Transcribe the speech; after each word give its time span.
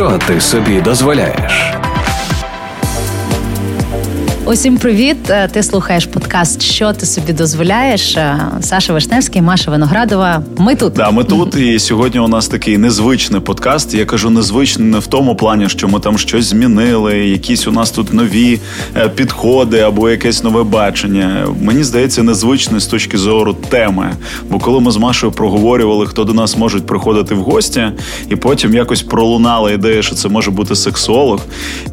Що 0.00 0.18
ти 0.26 0.40
собі 0.40 0.80
дозволяєш? 0.80 1.74
Усім 4.52 4.78
привіт! 4.78 5.16
Е, 5.30 5.48
ти 5.48 5.62
слухаєш 5.62 6.06
подкаст 6.06 6.62
Що 6.62 6.92
ти 6.92 7.06
собі 7.06 7.32
дозволяєш? 7.32 8.16
Е, 8.16 8.38
Саша 8.60 8.92
Вишневський, 8.92 9.42
Маша 9.42 9.70
Виноградова. 9.70 10.42
Ми 10.58 10.74
тут. 10.74 10.92
Да, 10.92 11.10
ми 11.10 11.24
тут. 11.24 11.56
І 11.56 11.78
сьогодні 11.78 12.20
у 12.20 12.28
нас 12.28 12.48
такий 12.48 12.78
незвичний 12.78 13.40
подкаст. 13.40 13.94
Я 13.94 14.04
кажу 14.04 14.30
незвичний 14.30 14.88
не 14.88 14.98
в 14.98 15.06
тому 15.06 15.36
плані, 15.36 15.68
що 15.68 15.88
ми 15.88 16.00
там 16.00 16.18
щось 16.18 16.44
змінили, 16.44 17.18
якісь 17.18 17.66
у 17.66 17.72
нас 17.72 17.90
тут 17.90 18.12
нові 18.12 18.60
е, 18.96 19.08
підходи 19.08 19.80
або 19.80 20.10
якесь 20.10 20.44
нове 20.44 20.62
бачення. 20.62 21.46
Мені 21.62 21.84
здається, 21.84 22.22
незвичний 22.22 22.80
з 22.80 22.86
точки 22.86 23.18
зору 23.18 23.56
теми. 23.68 24.12
Бо 24.48 24.58
коли 24.58 24.80
ми 24.80 24.90
з 24.90 24.96
Машою 24.96 25.32
проговорювали, 25.32 26.06
хто 26.06 26.24
до 26.24 26.32
нас 26.32 26.56
може 26.56 26.80
приходити 26.80 27.34
в 27.34 27.42
гості, 27.42 27.84
і 28.28 28.36
потім 28.36 28.74
якось 28.74 29.02
пролунала 29.02 29.72
ідея, 29.72 30.02
що 30.02 30.14
це 30.14 30.28
може 30.28 30.50
бути 30.50 30.76
сексолог. 30.76 31.40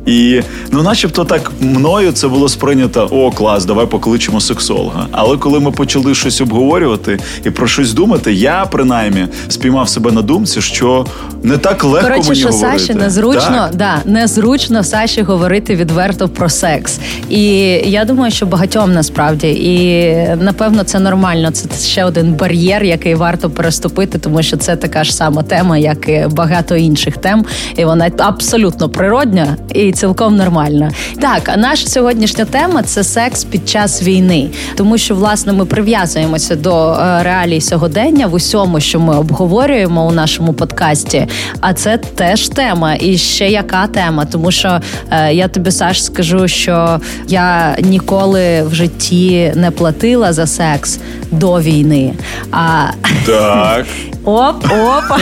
І 0.05 0.42
ну, 0.72 0.84
начебто, 0.84 1.26
так 1.26 1.52
мною 1.59 2.12
це 2.12 2.28
було 2.28 2.47
сприйнято: 2.50 3.08
о, 3.12 3.32
клас, 3.32 3.66
давай 3.66 3.86
покличемо 3.86 4.42
сексолога. 4.42 5.08
Але 5.12 5.38
коли 5.38 5.60
ми 5.60 5.72
почали 5.72 6.16
щось 6.16 6.42
обговорювати 6.42 7.20
і 7.46 7.50
про 7.50 7.68
щось 7.68 7.94
думати, 7.94 8.34
я 8.34 8.66
принаймні 8.72 9.28
спіймав 9.48 9.90
себе 9.90 10.12
на 10.12 10.22
думці, 10.22 10.62
що 10.62 11.06
не 11.44 11.58
так 11.58 11.84
легко 11.84 12.10
Коротше, 12.10 12.30
мені 12.30 12.42
що 12.42 12.50
говорити. 12.50 12.80
Саші 12.80 12.94
незручно, 12.94 13.70
да, 13.73 13.96
незручно 14.06 14.84
Саші 14.84 15.22
говорити 15.22 15.76
відверто 15.76 16.30
про 16.30 16.50
секс. 16.50 17.00
І 17.30 17.44
я 17.86 18.06
думаю, 18.06 18.32
що 18.32 18.46
багатьом 18.46 18.94
насправді, 18.94 19.48
і 19.48 20.14
напевно 20.44 20.84
це 20.84 21.00
нормально. 21.00 21.52
Це 21.52 21.88
ще 21.88 22.06
один 22.06 22.34
бар'єр, 22.34 22.84
який 22.84 23.16
варто 23.16 23.50
переступити, 23.50 24.18
тому 24.18 24.44
що 24.44 24.58
це 24.58 24.76
така 24.76 25.04
ж 25.04 25.16
сама 25.16 25.44
тема, 25.44 25.78
як 25.78 26.09
і 26.09 26.26
багато 26.32 26.76
інших 26.76 27.18
тем, 27.18 27.45
і 27.76 27.86
вона 27.86 28.11
абсолютно 28.17 28.89
природня 28.89 29.58
і 29.73 29.92
цілком 29.92 30.36
нормальна. 30.36 30.92
Так, 31.22 31.50
а 31.54 31.58
наш 31.58 31.89
сьогоднішня 32.38 32.59
тема 32.67 32.83
це 32.83 33.03
секс 33.03 33.43
під 33.43 33.69
час 33.69 34.03
війни, 34.03 34.49
тому 34.75 34.97
що 34.97 35.16
власне 35.16 35.53
ми 35.53 35.66
прив'язуємося 35.66 36.55
до 36.55 36.91
е, 36.91 37.23
реалій 37.23 37.61
сьогодення 37.61 38.27
в 38.27 38.33
усьому, 38.33 38.80
що 38.80 38.99
ми 38.99 39.17
обговорюємо 39.17 40.07
у 40.07 40.11
нашому 40.11 40.53
подкасті. 40.53 41.27
А 41.61 41.73
це 41.73 41.97
теж 41.97 42.49
тема, 42.49 42.95
і 42.99 43.17
ще 43.17 43.49
яка 43.49 43.88
тема, 43.88 44.25
тому 44.25 44.52
що 44.52 44.80
е, 45.11 45.33
я 45.33 45.47
тобі 45.47 45.71
Саш 45.71 46.03
скажу, 46.03 46.47
що 46.47 46.99
я 47.27 47.75
ніколи 47.80 48.63
в 48.63 48.73
житті 48.73 49.53
не 49.55 49.71
платила 49.71 50.33
за 50.33 50.47
секс 50.47 50.99
до 51.31 51.61
війни. 51.61 52.13
А 52.52 52.85
Так, 53.25 53.85
оп, 54.25 54.65
оп. 54.65 55.19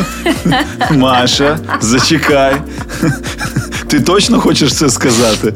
Маша, 0.91 1.59
зачекай. 1.81 2.55
Ти 3.87 3.99
точно 3.99 4.39
хочеш 4.39 4.73
це 4.73 4.89
сказати? 4.89 5.53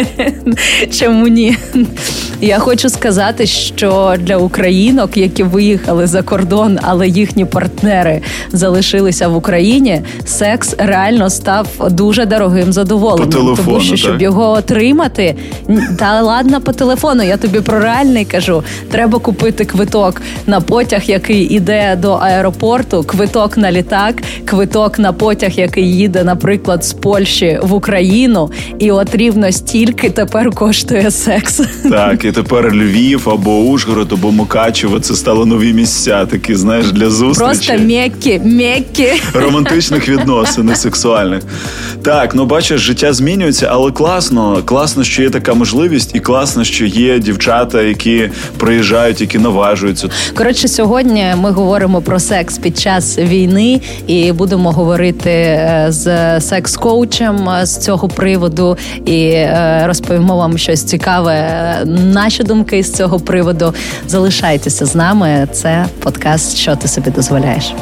Чому 1.00 1.28
ні? 1.28 1.56
Я 2.40 2.58
хочу 2.58 2.88
сказати, 2.88 3.46
що 3.46 4.14
для 4.18 4.36
українок, 4.36 5.16
які 5.16 5.42
виїхали 5.42 6.06
за 6.06 6.22
кордон, 6.22 6.78
але 6.82 7.08
їхні 7.08 7.44
партнери 7.44 8.20
залишилися 8.52 9.28
в 9.28 9.36
Україні, 9.36 10.00
секс 10.24 10.74
реально 10.78 11.30
став 11.30 11.68
дуже 11.90 12.26
дорогим 12.26 12.72
задоволенням. 12.72 13.30
По 13.30 13.36
телефону, 13.36 13.66
тому 13.66 13.80
що 13.80 13.96
щоб 13.96 14.12
так? 14.12 14.22
його 14.22 14.50
отримати, 14.50 15.34
та 15.98 16.22
ладно 16.22 16.60
по 16.60 16.72
телефону. 16.72 17.22
Я 17.22 17.36
тобі 17.36 17.60
про 17.60 17.80
реальний 17.80 18.24
кажу. 18.24 18.62
Треба 18.90 19.18
купити 19.18 19.64
квиток 19.64 20.22
на 20.46 20.60
потяг, 20.60 21.02
який 21.06 21.42
іде 21.42 21.98
до 22.02 22.12
аеропорту, 22.12 23.02
квиток 23.02 23.56
на 23.56 23.72
літак, 23.72 24.22
квиток 24.44 24.98
на 24.98 25.12
потяг, 25.12 25.50
який 25.52 25.96
їде, 25.96 26.24
наприклад, 26.24 26.84
з 26.84 26.92
Польщі 26.92 27.58
в 27.62 27.74
Україну, 27.74 28.50
і 28.78 28.90
от 28.90 29.14
рівно 29.14 29.52
стільки 29.52 29.81
тепер 29.86 30.50
коштує 30.50 31.10
секс. 31.10 31.60
Так, 31.90 32.24
і 32.24 32.32
тепер 32.32 32.74
Львів 32.74 33.28
або 33.28 33.58
Ужгород, 33.58 34.12
або 34.12 34.32
Мукачево 34.32 35.00
це 35.00 35.14
стало 35.14 35.46
нові 35.46 35.72
місця, 35.72 36.26
такі, 36.26 36.54
знаєш, 36.54 36.92
для 36.92 37.10
зустрічі. 37.10 37.44
Просто 37.68 37.84
м'які, 37.84 38.38
м'які. 38.44 39.08
романтичних 39.34 40.08
відносин, 40.08 40.66
не 40.66 40.76
сексуальних. 40.76 41.42
Так, 42.02 42.34
ну 42.34 42.44
бачиш, 42.44 42.80
життя 42.80 43.12
змінюється, 43.12 43.68
але 43.70 43.92
класно. 43.92 44.62
Класно, 44.64 45.04
що 45.04 45.22
є 45.22 45.30
така 45.30 45.54
можливість, 45.54 46.14
і 46.14 46.20
класно, 46.20 46.64
що 46.64 46.84
є 46.84 47.18
дівчата, 47.18 47.82
які 47.82 48.30
приїжджають, 48.56 49.20
які 49.20 49.38
наважуються. 49.38 50.08
Коротше, 50.34 50.68
сьогодні 50.68 51.26
ми 51.36 51.50
говоримо 51.50 52.02
про 52.02 52.20
секс 52.20 52.58
під 52.58 52.78
час 52.78 53.18
війни 53.18 53.80
і 54.06 54.32
будемо 54.32 54.72
говорити 54.72 55.30
е, 55.30 55.86
з 55.88 56.40
секс-коучем 56.40 57.48
е, 57.48 57.66
з 57.66 57.78
цього 57.78 58.08
приводу 58.08 58.76
і 59.04 59.24
е, 59.26 59.82
розповімо 59.86 60.36
вам 60.36 60.58
щось 60.58 60.84
цікаве. 60.84 61.48
Наші 61.86 62.42
думки 62.42 62.82
з 62.82 62.92
цього 62.92 63.20
приводу. 63.20 63.74
Залишайтеся 64.08 64.86
з 64.86 64.94
нами. 64.94 65.48
Це 65.52 65.86
подкаст, 65.98 66.56
що 66.56 66.76
ти 66.76 66.88
собі 66.88 67.10
дозволяєш. 67.10 67.74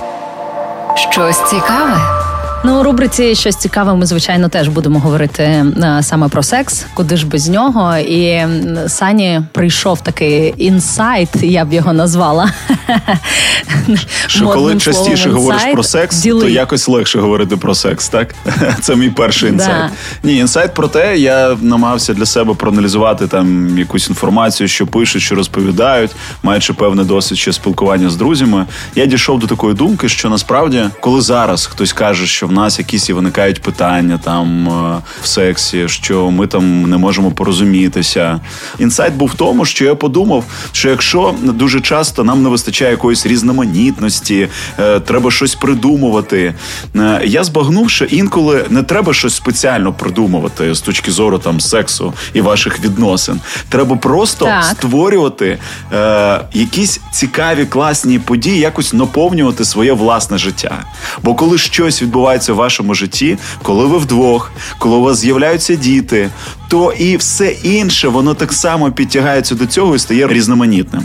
Щось 0.95 1.51
цікаве. 1.51 2.30
Ну, 2.65 2.81
у 2.81 2.83
рубриці 2.83 3.35
щось 3.35 3.57
цікаве. 3.57 3.95
Ми 3.95 4.07
звичайно 4.07 4.49
теж 4.49 4.69
будемо 4.69 4.99
говорити 4.99 5.43
е, 5.43 5.99
саме 6.03 6.29
про 6.29 6.43
секс, 6.43 6.85
куди 6.95 7.17
ж 7.17 7.27
без 7.27 7.49
нього. 7.49 7.97
І 7.97 8.47
Сані 8.87 9.41
прийшов 9.53 10.01
такий 10.01 10.55
інсайт, 10.57 11.29
я 11.43 11.65
б 11.65 11.73
його 11.73 11.93
назвала. 11.93 12.51
Що 14.27 14.49
коли 14.49 14.77
частіше 14.77 15.23
словом 15.23 15.41
говориш 15.41 15.63
про 15.73 15.83
секс, 15.83 16.17
діли. 16.23 16.41
то 16.41 16.49
якось 16.49 16.89
легше 16.89 17.19
говорити 17.21 17.57
про 17.57 17.75
секс, 17.75 18.09
так? 18.09 18.35
Це 18.81 18.97
мій 18.97 19.11
перший 19.11 19.51
Да. 19.51 19.55
інсайт. 19.55 19.91
Ні, 20.23 20.37
інсайт 20.37 20.75
про 20.75 20.89
те, 20.89 21.19
я 21.19 21.57
намагався 21.61 22.15
для 22.15 22.27
себе 22.27 22.55
проаналізувати 22.55 23.27
там 23.27 23.79
якусь 23.79 24.09
інформацію, 24.09 24.69
що 24.69 24.87
пишуть, 24.87 25.23
що 25.23 25.35
розповідають, 25.35 26.11
маючи 26.43 26.73
певний 26.73 27.05
досвід 27.07 27.39
ще 27.39 27.53
спілкування 27.53 28.11
з 28.11 28.17
друзями. 28.17 28.67
Я 28.95 29.07
дійшов 29.07 29.39
до 29.39 29.47
такої 29.47 29.75
думки, 29.75 30.09
що 30.09 30.29
насправді, 30.31 30.85
коли 31.01 31.21
зараз 31.21 31.67
хтось 31.67 31.93
каже, 31.93 32.27
що 32.27 32.50
в 32.51 32.53
нас 32.53 32.79
якісь 32.79 33.09
і 33.09 33.13
виникають 33.13 33.63
питання 33.63 34.21
там 34.25 34.69
е, 34.69 35.03
в 35.23 35.27
сексі, 35.27 35.89
що 35.89 36.31
ми 36.31 36.47
там 36.47 36.91
не 36.91 36.97
можемо 36.97 37.31
порозумітися. 37.31 38.41
Інсайт 38.79 39.15
був 39.15 39.29
в 39.29 39.35
тому, 39.35 39.65
що 39.65 39.85
я 39.85 39.95
подумав, 39.95 40.45
що 40.73 40.89
якщо 40.91 41.35
дуже 41.43 41.81
часто 41.81 42.25
нам 42.25 42.43
не 42.43 42.49
вистачає 42.49 42.91
якоїсь 42.91 43.27
різноманітності, 43.27 44.49
е, 44.79 45.01
треба 45.01 45.31
щось 45.31 45.55
придумувати. 45.55 46.55
Е, 46.97 47.21
Я 47.25 47.45
збагнув, 47.45 47.91
що 47.91 48.05
інколи 48.05 48.65
не 48.71 48.83
треба 48.83 49.15
щось 49.15 49.35
спеціально 49.35 49.93
придумувати 49.93 50.75
з 50.75 50.81
точки 50.81 51.11
зору 51.11 51.39
там 51.39 51.61
сексу 51.61 52.13
і 52.35 52.41
ваших 52.41 52.81
відносин. 52.85 53.41
Треба 53.69 53.97
просто 53.97 54.45
Так. 54.45 54.65
створювати 54.65 55.59
е, 55.93 56.41
якісь 56.53 57.01
цікаві, 57.13 57.65
класні 57.65 58.19
події, 58.19 58.59
якось 58.59 58.93
наповнювати 58.93 59.65
своє 59.65 59.93
власне 59.93 60.39
життя. 60.39 60.85
Бо 61.23 61.35
коли 61.35 61.59
щось 61.59 62.03
відбувається 62.03 62.40
в 62.49 62.57
вашому 62.57 62.95
житті, 62.95 63.39
коли 63.63 63.87
ви 63.87 63.99
вдвох, 63.99 64.53
коли 64.79 64.97
у 64.97 65.01
вас 65.01 65.19
з'являються 65.19 65.75
діти, 65.75 66.31
то 66.69 66.93
і 66.93 67.17
все 67.17 67.51
інше 67.51 68.09
воно 68.09 68.35
так 68.35 68.53
само 68.53 68.93
підтягається 68.93 69.55
до 69.55 69.67
цього 69.67 69.97
і 69.97 69.99
стає 69.99 70.29
різноманітним. 70.29 71.03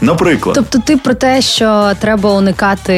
Наприклад, 0.00 0.54
Тобто, 0.54 0.78
ти 0.86 0.96
про 0.96 1.14
те, 1.14 1.42
що 1.42 1.92
треба 1.98 2.30
уникати 2.30 2.94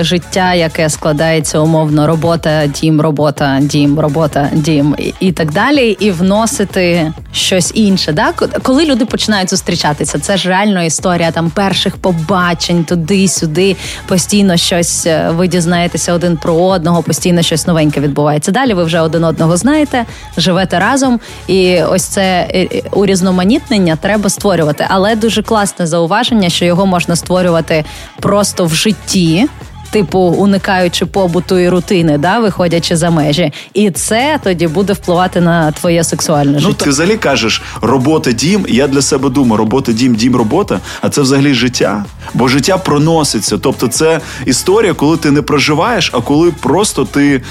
життя, 0.00 0.54
яке 0.54 0.90
складається 0.90 1.58
умовно 1.58 2.06
робота, 2.06 2.66
дім, 2.66 3.00
робота, 3.00 3.58
дім, 3.62 4.00
робота, 4.00 4.48
дім 4.52 4.96
і, 5.20 5.32
так 5.32 5.52
далі, 5.52 5.96
і 6.00 6.10
вносити 6.10 7.12
щось 7.32 7.72
інше. 7.74 8.12
Да? 8.12 8.32
Коли 8.62 8.84
люди 8.84 9.04
починають 9.04 9.50
зустрічатися, 9.50 10.18
це 10.18 10.36
ж 10.36 10.48
реально 10.48 10.82
історія 10.82 11.30
там 11.30 11.50
перших 11.50 11.96
побачень, 11.96 12.84
туди-сюди, 12.84 13.76
постійно 14.06 14.56
щось 14.56 15.06
е, 15.06 15.30
ви 15.30 15.48
дізнаєтеся 15.48 16.12
один 16.12 16.36
про 16.36 16.54
одного, 16.54 17.02
постійно 17.02 17.42
щось 17.42 17.66
новеньке 17.66 18.00
відбувається. 18.00 18.52
Далі 18.52 18.74
ви 18.74 18.84
вже 18.84 19.00
один 19.00 19.24
одного 19.24 19.56
знаєте, 19.56 20.04
живете 20.36 20.78
разом, 20.78 21.20
і 21.46 21.82
ось 21.82 22.04
це 22.04 22.22
е, 22.22 22.68
е, 22.72 22.82
урізноманітнення 22.92 23.96
треба 23.96 24.30
створювати. 24.30 24.86
Але 24.88 25.16
дуже 25.16 25.42
класне 25.42 25.86
зауваження, 25.86 26.33
що 26.50 26.64
його 26.64 26.86
можна 26.86 27.16
створювати 27.16 27.84
просто 28.20 28.64
в 28.64 28.74
житті. 28.74 29.46
Типу, 29.90 30.18
уникаючи 30.18 31.06
побуту 31.06 31.58
і 31.58 31.68
рутини, 31.68 32.18
да, 32.18 32.38
виходячи 32.38 32.96
за 32.96 33.10
межі, 33.10 33.52
і 33.74 33.90
це 33.90 34.40
тоді 34.44 34.66
буде 34.66 34.92
впливати 34.92 35.40
на 35.40 35.72
твоє 35.72 36.04
сексуальне 36.04 36.52
Ну, 36.52 36.58
життя. 36.60 36.84
ти 36.84 36.90
взагалі 36.90 37.16
кажеш 37.16 37.62
робота, 37.80 38.32
дім. 38.32 38.66
Я 38.68 38.88
для 38.88 39.02
себе 39.02 39.28
думаю, 39.28 39.56
робота, 39.56 39.92
дім, 39.92 40.14
дім, 40.14 40.36
робота. 40.36 40.80
А 41.00 41.08
це 41.08 41.20
взагалі 41.20 41.54
життя. 41.54 42.04
Бо 42.34 42.48
життя 42.48 42.78
проноситься. 42.78 43.58
Тобто, 43.58 43.88
це 43.88 44.20
історія, 44.46 44.94
коли 44.94 45.16
ти 45.16 45.30
не 45.30 45.42
проживаєш, 45.42 46.10
а 46.14 46.20
коли 46.20 46.50
просто 46.50 47.04
ти, 47.04 47.42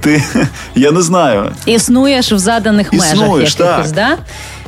ти 0.00 0.22
я 0.74 0.90
не 0.90 1.02
знаю. 1.02 1.52
Існуєш 1.66 2.32
в 2.32 2.38
заданих 2.38 2.92
межах 2.92 3.18
якихось, 3.18 3.54
так. 3.54 3.90
да? 3.94 4.16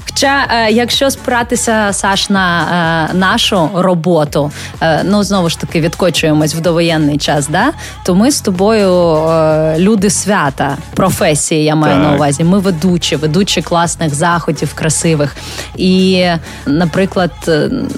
Хоча, 0.06 0.46
е, 0.50 0.70
якщо 0.70 1.10
спиратися 1.10 1.88
Саш 1.92 2.30
на 2.30 3.08
е, 3.10 3.14
нашу 3.14 3.70
роботу, 3.74 4.52
е, 4.80 5.02
ну 5.04 5.22
знову 5.22 5.48
ж 5.48 5.60
таки 5.60 5.80
відкочуємось 5.80 6.54
в 6.54 6.60
довоєнний 6.60 7.18
час, 7.18 7.48
да 7.48 7.72
то 8.04 8.14
ми 8.14 8.30
з 8.30 8.40
тобою 8.40 9.14
е, 9.14 9.78
люди 9.78 10.10
свята, 10.10 10.76
професії, 10.94 11.64
я 11.64 11.74
маю 11.74 11.94
Так. 11.94 12.02
на 12.02 12.14
увазі. 12.14 12.44
Ми 12.44 12.58
ведучі, 12.58 13.16
ведучі 13.16 13.62
класних 13.62 14.14
заходів, 14.14 14.74
красивих. 14.74 15.36
І, 15.76 16.26
наприклад, 16.66 17.30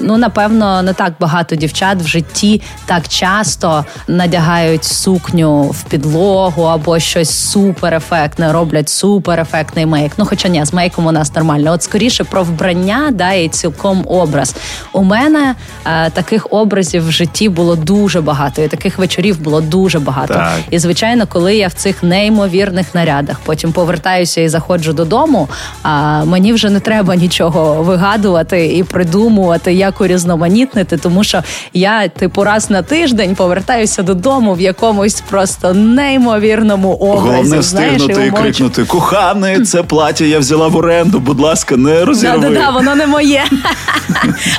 ну 0.00 0.16
напевно, 0.16 0.82
не 0.82 0.92
так 0.92 1.12
багато 1.20 1.56
дівчат 1.56 2.02
в 2.02 2.06
житті 2.06 2.62
так 2.86 3.08
часто 3.08 3.84
надягають 4.08 4.84
сукню 4.84 5.62
в 5.62 5.82
підлогу 5.82 6.62
або 6.62 6.98
щось 6.98 7.30
суперефектне, 7.30 8.52
роблять 8.52 8.88
суперефектний 8.88 9.86
мейк. 9.86 10.12
Ну, 10.16 10.26
хоча 10.26 10.48
ні, 10.48 10.64
з 10.64 10.72
мейком 10.72 11.06
у 11.06 11.12
нас 11.12 11.34
нормально. 11.34 11.72
От 11.72 11.82
скоріше 11.96 12.24
про 12.24 12.42
вбрання, 12.42 13.10
да, 13.12 13.32
і 13.32 13.48
цілком 13.48 14.04
образ. 14.06 14.54
У 14.92 15.02
мене 15.02 15.54
е, 15.86 16.10
таких 16.10 16.46
образів 16.50 17.08
в 17.08 17.10
житті 17.10 17.48
було 17.48 17.76
дуже 17.76 18.20
багато, 18.20 18.62
і 18.62 18.68
таких 18.68 18.98
вечорів 18.98 19.40
було 19.40 19.60
дуже 19.60 19.98
багато. 19.98 20.34
Так. 20.34 20.52
І 20.70 20.78
звичайно, 20.78 21.26
коли 21.26 21.56
я 21.56 21.68
в 21.68 21.72
цих 21.72 22.02
неймовірних 22.02 22.94
нарядах 22.94 23.36
потім 23.44 23.72
повертаюся 23.72 24.40
і 24.40 24.48
заходжу 24.48 24.92
додому, 24.92 25.48
а 25.82 26.24
мені 26.24 26.52
вже 26.52 26.70
не 26.70 26.80
треба 26.80 27.16
нічого 27.16 27.82
вигадувати 27.82 28.76
і 28.76 28.84
придумувати, 28.84 29.72
як 29.72 30.00
урізноманітнити, 30.00 30.96
тому 30.96 31.24
що 31.24 31.42
я, 31.72 32.08
типу, 32.08 32.44
раз 32.44 32.70
на 32.70 32.82
тиждень 32.82 33.34
повертаюся 33.34 34.02
додому 34.02 34.54
в 34.54 34.60
якомусь 34.60 35.22
просто 35.30 35.74
неймовірному 35.74 36.92
образі. 36.92 37.28
Головне 37.28 37.58
встигнути 37.58 38.12
і 38.12 38.30
умовчу- 38.30 38.42
крикнути: 38.42 38.84
коханий, 38.84 39.62
це 39.62 39.82
плаття 39.82 40.24
я 40.24 40.38
взяла 40.38 40.68
в 40.68 40.76
оренду, 40.76 41.18
будь 41.18 41.40
ласка, 41.40 41.76
не 41.92 42.04
Да-да-да, 42.04 42.70
воно 42.70 42.94
не 42.94 43.06
моє. 43.06 43.44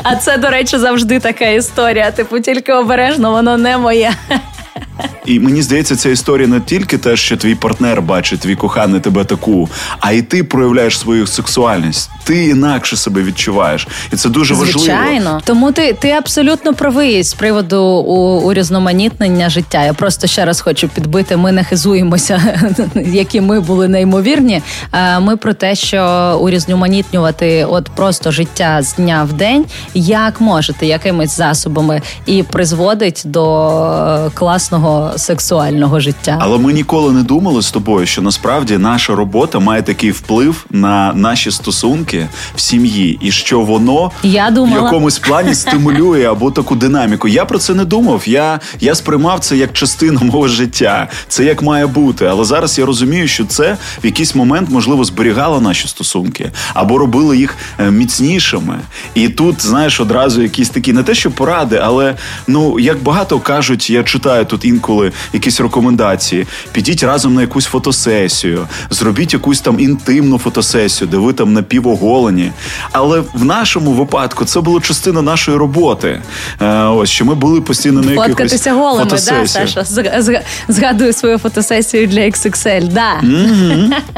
А 0.03 0.15
це, 0.15 0.37
до 0.37 0.49
речі, 0.49 0.77
завжди 0.77 1.19
така 1.19 1.45
історія. 1.45 2.11
Типу, 2.11 2.39
тільки 2.39 2.73
обережно, 2.73 3.31
воно 3.31 3.57
не 3.57 3.77
моє. 3.77 4.11
І 5.27 5.39
мені 5.39 5.61
здається, 5.61 5.95
ця 5.95 6.09
історія 6.09 6.47
не 6.47 6.59
тільки 6.59 6.97
те, 6.97 7.15
що 7.15 7.37
твій 7.37 7.55
партнер 7.55 8.01
бачить, 8.01 8.39
твій 8.39 8.55
коханий 8.55 8.99
тебе 8.99 9.25
таку, 9.25 9.69
а 9.99 10.11
й 10.11 10.21
ти 10.21 10.43
проявляєш 10.43 10.99
свою 10.99 11.27
сексуальність. 11.27 12.09
Ти 12.23 12.45
інакше 12.45 12.97
себе 12.97 13.23
відчуваєш, 13.23 13.87
і 14.13 14.15
це 14.15 14.29
дуже 14.29 14.53
важливо. 14.53 14.79
Звичайно, 14.79 15.41
тому 15.45 15.71
ти, 15.71 15.93
ти 15.93 16.11
абсолютно 16.11 16.73
правий 16.73 17.23
з 17.23 17.33
приводу 17.33 17.83
урізноманітнення 18.45 19.49
життя. 19.49 19.83
Я 19.83 19.93
просто 19.93 20.27
ще 20.27 20.45
раз 20.45 20.61
хочу 20.61 20.89
підбити. 20.89 21.37
Ми 21.37 21.51
не 21.51 21.63
хизуємося, 21.63 22.41
які 22.95 23.41
ми 23.41 23.59
були 23.59 23.87
неймовірні. 23.87 24.61
Е, 24.93 25.19
Ми 25.19 25.37
про 25.37 25.53
те, 25.53 25.75
що 25.75 26.39
урізноманітнювати 26.41 27.65
от 27.65 27.89
просто 27.89 28.31
життя 28.31 28.81
з 28.81 28.93
дня 28.95 29.27
в 29.29 29.33
день, 29.33 29.65
як 29.93 30.41
можете, 30.41 30.85
якимись 30.85 31.37
засобами, 31.37 32.01
і 32.25 32.43
призводить 32.43 33.21
до 33.25 33.69
е, 34.27 34.29
класного 34.33 35.16
сексуального 35.17 35.99
життя. 35.99 36.37
Але 36.41 36.57
ми 36.57 36.73
ніколи 36.73 37.13
не 37.13 37.23
думали 37.23 37.61
з 37.61 37.71
тобою, 37.71 38.05
що 38.05 38.21
насправді 38.21 38.77
наша 38.77 39.15
робота 39.15 39.59
має 39.59 39.81
такий 39.81 40.11
вплив 40.11 40.65
на 40.69 41.13
наші 41.13 41.51
стосунки 41.51 42.27
в 42.55 42.59
сім'ї, 42.61 43.17
і 43.21 43.31
що 43.31 43.61
воно 43.61 44.11
Я 44.23 44.51
думала- 44.51 44.81
в 44.81 44.83
якомусь 44.83 45.19
плані 45.19 45.55
стимулює 45.55 46.25
або 46.25 46.51
таку 46.51 46.75
динаміку. 46.75 47.27
Я 47.27 47.45
про 47.45 47.59
це 47.59 47.73
не 47.73 47.85
думав. 47.85 48.23
Я, 48.25 48.59
я 48.79 48.95
сприймав 48.95 49.39
це 49.39 49.57
як 49.57 49.73
частину 49.73 50.19
мого 50.23 50.47
життя. 50.47 51.07
Це 51.27 51.43
як 51.43 51.61
має 51.61 51.87
бути. 51.87 52.25
Але 52.25 52.45
зараз 52.45 52.79
я 52.79 52.85
розумію, 52.85 53.27
що 53.27 53.45
це 53.45 53.77
в 54.03 54.05
якийсь 54.05 54.35
момент 54.35 54.69
можливо 54.69 55.03
зберігало 55.03 55.61
наші 55.61 55.87
стосунки 55.87 56.51
або 56.73 56.97
робило 56.97 57.33
їх 57.33 57.57
е, 57.79 57.91
міцнішими. 57.91 58.79
І 59.15 59.29
тут, 59.29 59.61
знаєш, 59.65 59.99
одразу 59.99 60.41
якісь 60.41 60.69
такі 60.69 60.93
не 60.93 61.03
те, 61.03 61.15
що 61.15 61.31
поради, 61.31 61.79
але 61.83 62.15
ну 62.47 62.79
як 62.79 63.03
багато 63.03 63.39
кажуть, 63.39 63.89
я 63.89 64.03
читаю 64.03 64.45
тут 64.45 64.65
інколи 64.65 65.06
якісь 65.33 65.61
рекомендації. 65.61 66.47
Підіть 66.71 67.03
разом 67.03 67.33
на 67.33 67.41
якусь 67.41 67.65
фотосесію, 67.65 68.67
зробіть 68.89 69.33
якусь 69.33 69.61
там 69.61 69.79
інтимну 69.79 70.37
фотосесію, 70.37 71.07
де 71.07 71.17
ви 71.17 71.33
там 71.33 71.53
напівоголені. 71.53 72.51
Але 72.91 73.23
в 73.33 73.45
нашому 73.45 73.91
випадку 73.91 74.45
це 74.45 74.61
було 74.61 74.81
частина 74.81 75.21
нашої 75.21 75.57
роботи. 75.57 76.21
Е, 76.61 76.83
ось 76.83 77.09
що 77.09 77.25
ми 77.25 77.35
були 77.35 77.61
постійно 77.61 78.01
на 78.01 78.11
якихось 78.11 78.27
Фоткатися 78.27 78.73
голими, 78.73 79.09
да. 79.09 79.17
Саша? 79.17 79.81
Зг- 79.81 80.21
зг- 80.21 80.41
Згадую 80.67 81.13
свою 81.13 81.37
фотосесію 81.37 82.07
для 82.07 82.19
XXL, 82.21 82.87
да. 82.87 83.13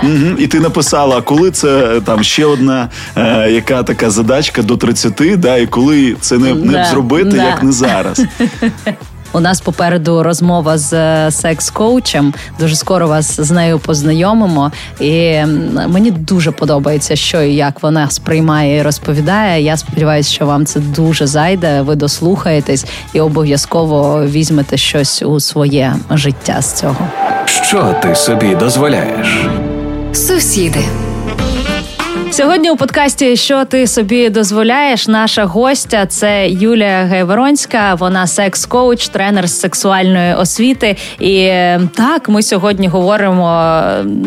Мгм. 0.03 0.35
І 0.39 0.47
ти 0.47 0.59
написала, 0.59 1.21
коли 1.21 1.51
це 1.51 1.97
е, 1.97 2.01
там 2.01 2.23
ще 2.23 2.45
одна 2.45 2.89
е, 3.17 3.51
яка 3.51 3.83
така 3.83 4.09
задачка 4.09 4.61
до 4.61 4.77
30, 4.77 5.39
да, 5.39 5.57
і 5.57 5.67
коли 5.67 6.15
це 6.21 6.37
не, 6.37 6.53
не 6.53 6.71
Да, 6.73 6.85
зробити, 6.85 7.29
да. 7.29 7.43
як 7.43 7.63
не 7.63 7.71
зараз. 7.71 8.21
У 9.33 9.39
нас 9.39 9.61
попереду 9.61 10.23
розмова 10.23 10.77
з 10.77 10.93
е, 10.93 11.31
секс-коучем. 11.31 12.33
Дуже 12.59 12.75
скоро 12.75 13.07
вас 13.07 13.41
з 13.41 13.51
нею 13.51 13.79
познайомимо. 13.79 14.71
І 14.99 15.45
мені 15.87 16.11
дуже 16.11 16.51
подобається, 16.51 17.15
що 17.15 17.41
і 17.41 17.55
як 17.55 17.83
вона 17.83 18.09
сприймає 18.09 18.77
і 18.77 18.81
розповідає. 18.81 19.63
Я 19.63 19.77
сподіваюся, 19.77 20.31
що 20.31 20.45
вам 20.45 20.65
це 20.65 20.79
дуже 20.79 21.27
зайде. 21.27 21.81
Ви 21.81 21.95
дослухаєтесь 21.95 22.85
і 23.13 23.21
обов'язково 23.21 24.25
візьмете 24.25 24.77
щось 24.77 25.21
у 25.21 25.39
своє 25.39 25.95
життя 26.11 26.61
з 26.61 26.73
цього. 26.73 27.07
Що 27.45 27.95
ти 28.01 28.15
собі 28.15 28.55
дозволяєш? 28.55 29.47
Сусіди. 30.13 30.83
Сьогодні 32.31 32.71
у 32.71 32.75
подкасті 32.75 33.35
Що 33.35 33.65
ти 33.65 33.87
собі 33.87 34.29
дозволяєш? 34.29 35.07
Наша 35.07 35.45
гостя 35.45 36.05
це 36.05 36.49
Юлія 36.49 37.05
Гайворонська. 37.05 37.95
Вона 37.95 38.27
секс-коуч, 38.27 39.09
тренер 39.09 39.47
з 39.47 39.59
сексуальної 39.59 40.33
освіти. 40.33 40.95
І 41.19 41.35
е, 41.35 41.81
так, 41.95 42.29
ми 42.29 42.41
сьогодні 42.43 42.87
говоримо 42.87 43.45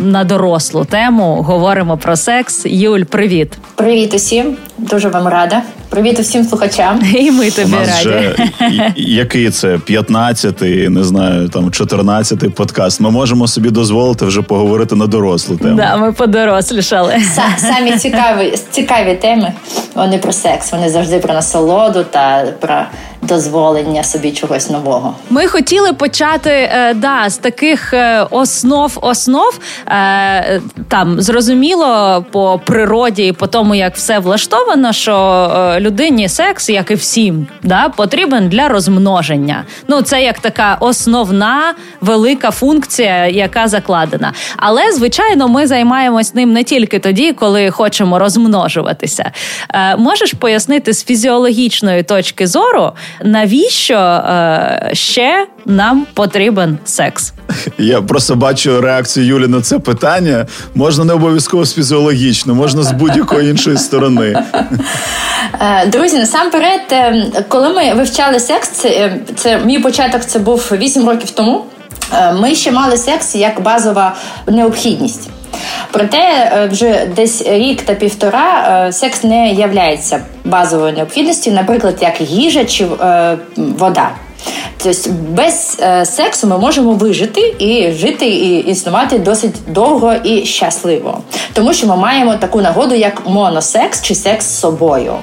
на 0.05 0.25
дорослу 0.25 0.85
тему. 0.85 1.43
Говоримо 1.43 1.97
про 1.97 2.17
секс. 2.17 2.63
Юль, 2.67 3.03
привіт! 3.03 3.59
Привіт 3.75 4.15
усім, 4.15 4.57
дуже 4.79 5.09
вам 5.09 5.29
рада. 5.29 5.63
Привіт 5.89 6.21
усім 6.21 6.45
слухачам. 6.45 7.01
І 7.15 7.31
ми 7.31 7.49
У 7.49 7.51
тобі 7.51 7.73
нас 7.73 8.07
раді. 8.07 8.09
вже 8.09 8.93
який 8.97 9.51
це 9.51 9.77
15-й, 9.77 10.89
не 10.89 11.05
знаю, 11.05 11.49
там 11.49 11.65
14-й 11.65 12.49
подкаст. 12.49 13.01
Ми 13.01 13.11
можемо 13.11 13.49
собі 13.49 13.71
дозволити 13.71 14.25
вже 14.25 14.43
поговорити 14.43 14.95
на 14.95 15.07
дорослу 15.07 15.57
тему. 15.57 15.77
Да, 15.77 15.97
ми 15.97 16.13
подорослішали. 16.13 17.13
Са- 17.13 17.59
Цікаві, 17.99 18.57
цікаві 18.71 19.15
теми. 19.15 19.53
Вони 19.95 20.19
про 20.19 20.33
секс, 20.33 20.73
вони 20.73 20.91
завжди 20.91 21.19
про 21.19 21.35
насолоду 21.35 22.05
та 22.05 22.45
про 22.61 22.85
дозволення 23.23 24.05
собі 24.05 24.33
чогось 24.33 24.71
нового. 24.71 25.15
Ми 25.31 25.47
хотіли 25.47 25.93
почати 25.93 26.51
е, 26.51 26.95
да, 26.95 27.31
з 27.31 27.37
таких 27.37 27.95
е, 27.95 28.27
основ 28.31 28.99
основ. 29.03 29.59
Е, 29.89 30.61
там 30.89 31.21
зрозуміло 31.21 32.25
по 32.31 32.61
природі 32.65 33.27
і 33.27 33.33
по 33.33 33.47
тому, 33.47 33.75
як 33.75 33.97
все 33.97 34.19
влаштовано, 34.19 34.93
що 34.93 35.77
людині 35.81 36.29
секс, 36.29 36.69
як 36.69 36.91
і 36.91 36.95
всім, 36.95 37.47
да, 37.63 37.89
потрібен 37.89 38.49
для 38.49 38.69
розмноження. 38.69 39.65
Ну, 39.89 40.03
це 40.03 40.23
як 40.23 40.39
така 40.39 40.77
основна 40.81 41.75
велика 42.01 42.51
функція, 42.51 43.27
яка 43.27 43.69
закладена. 43.69 44.33
Але 44.57 44.93
звичайно, 44.93 45.49
ми 45.49 45.67
займаємось 45.67 46.35
ним 46.35 46.53
не 46.53 46.65
тільки 46.65 46.99
тоді, 46.99 47.33
коли 47.33 47.71
хочемо 47.71 48.19
розмножуватися. 48.19 49.33
Можеш 49.99 50.33
пояснити 50.33 50.93
з 50.93 51.05
фізіологічної 51.05 52.03
точки 52.03 52.47
зору, 52.47 52.93
навіщо 53.25 53.95
е, 53.95 54.91
ще 54.93 55.47
нам 55.67 56.07
потрібен 56.15 56.79
секс? 56.85 57.33
Я 57.79 58.03
просто 58.03 58.37
бачу 58.37 58.81
реакцію 58.81 59.27
Юлі 59.27 59.49
на 59.49 59.61
це 59.61 59.79
питання. 59.79 60.47
Можна 60.75 61.05
не 61.05 61.13
обов'язково 61.13 61.65
з 61.65 61.75
фізіологічно, 61.75 62.55
можна 62.55 62.83
з 62.83 62.93
будь-якої 62.93 63.51
іншої 63.51 63.77
сторони. 63.77 64.43
Е, 65.61 65.87
Друзі, 65.87 66.19
насамперед, 66.19 66.81
е, 66.93 67.27
коли 67.49 67.69
ми 67.69 67.95
вивчали 67.95 68.41
секс, 68.41 68.69
це, 68.69 69.17
це 69.37 69.59
мій 69.59 69.79
початок 69.79 70.25
це 70.25 70.39
був 70.39 70.69
8 70.73 71.09
років 71.09 71.31
тому. 71.31 71.65
Ми 72.41 72.55
ще 72.55 72.73
мали 72.73 72.97
секс 72.97 73.35
як 73.35 73.63
базова 73.63 74.15
необхідність. 74.47 75.31
Проте 75.91 76.19
е, 76.19 76.69
вже 76.73 77.07
десь 77.17 77.43
рік 77.47 77.83
та 77.83 77.95
півтора 77.95 78.85
е, 78.89 78.93
секс 78.93 79.25
не 79.25 79.53
являється 79.53 80.21
базовою 80.45 80.93
необхідністю, 80.93 81.51
наприклад, 81.51 81.99
як 82.01 82.21
їжа 82.21 82.65
чи 82.65 82.85
е, 82.85 83.37
вода. 83.57 84.11
Тобто 84.83 85.11
без 85.11 85.79
е, 85.83 86.07
сексу 86.07 86.47
ми 86.47 86.59
можемо 86.59 86.93
вижити 86.93 87.55
і 87.59 87.93
жити 87.93 88.27
і 88.27 88.59
існувати 88.59 89.19
досить 89.19 89.55
довго 89.67 90.15
і 90.25 90.47
щасливо, 90.47 91.19
тому 91.53 91.75
що 91.75 91.87
ми 91.87 91.97
маємо 91.97 92.35
таку 92.35 92.61
нагоду, 92.61 92.95
як 92.95 93.27
моносекс 93.27 94.03
чи 94.03 94.15
секс 94.15 94.47
з 94.47 94.61
собою. 94.61 95.15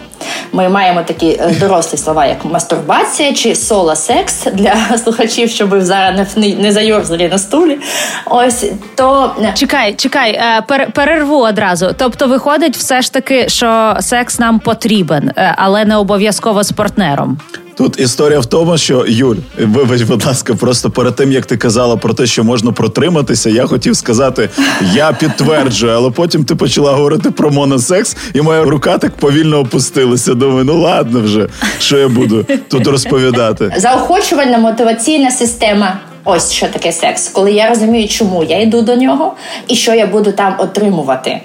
Ми 0.52 0.70
маємо 0.70 1.02
такі 1.04 1.28
е, 1.28 1.56
дорослі 1.60 1.98
слова, 1.98 2.26
як 2.26 2.46
мастурбація 2.46 3.34
чи 3.34 3.56
соло-секс 3.56 4.52
для 4.54 4.98
слухачів, 5.04 5.50
щоб 5.50 5.70
ви 5.70 5.82
зараз 5.82 6.38
не, 6.38 6.56
не 6.56 6.72
зайорзали 6.72 7.30
на 7.30 7.38
стулі. 7.38 7.80
Ось 8.26 8.66
то 8.96 9.36
е, 9.42 9.54
чекай, 9.56 9.94
чекай, 9.94 10.40
пер, 10.68 10.92
перерву 10.92 11.38
одразу. 11.38 11.96
Тобто, 11.98 12.28
виходить, 12.28 12.78
все 12.78 13.02
ж 13.02 13.14
таки, 13.14 13.50
що 13.50 13.98
секс 14.00 14.40
нам 14.40 14.60
потрібен, 14.60 15.32
але 15.56 15.86
не 15.86 15.96
обов'язково 15.96 16.64
з 16.64 16.72
партнером. 16.72 17.38
Тут 17.80 18.00
історія 18.00 18.40
в 18.40 18.46
тому, 18.46 18.78
що 18.78 19.06
Юль, 19.08 19.36
вибач, 19.60 20.02
будь 20.02 20.26
ласка, 20.26 20.56
просто 20.56 20.90
перед 20.90 21.16
тим 21.16 21.32
як 21.32 21.46
ти 21.46 21.58
казала 21.58 21.98
про 21.98 22.14
те, 22.14 22.26
що 22.26 22.44
можна 22.44 22.72
протриматися, 22.72 23.50
я 23.50 23.66
хотів 23.66 23.96
сказати, 23.96 24.50
я 24.94 25.12
підтверджую, 25.12 25.94
але 25.94 26.12
потім 26.12 26.46
ти 26.46 26.56
почала 26.56 26.92
говорити 26.92 27.32
про 27.32 27.50
моносекс, 27.52 28.18
і 28.34 28.42
моя 28.42 28.64
рука 28.64 28.98
так 28.98 29.12
повільно 29.16 29.60
опустилася. 29.60 30.34
Думаю, 30.34 30.64
ну 30.64 30.82
ладно 30.82 31.22
вже, 31.22 31.48
що 31.80 31.98
я 31.98 32.08
буду 32.08 32.46
тут 32.68 32.88
розповідати. 32.88 33.74
Заохочувальна 33.78 34.58
мотиваційна 34.58 35.32
система. 35.32 36.00
Ось 36.24 36.52
що 36.52 36.68
таке 36.68 36.92
секс, 36.92 37.30
коли 37.30 37.52
я 37.52 37.70
розумію, 37.70 38.08
чому 38.08 38.44
я 38.44 38.62
йду 38.62 38.82
до 38.82 38.96
нього 38.96 39.36
і 39.68 39.76
що 39.76 39.94
я 39.94 40.08
буду 40.08 40.32
там 40.32 40.56
отримувати. 40.58 41.42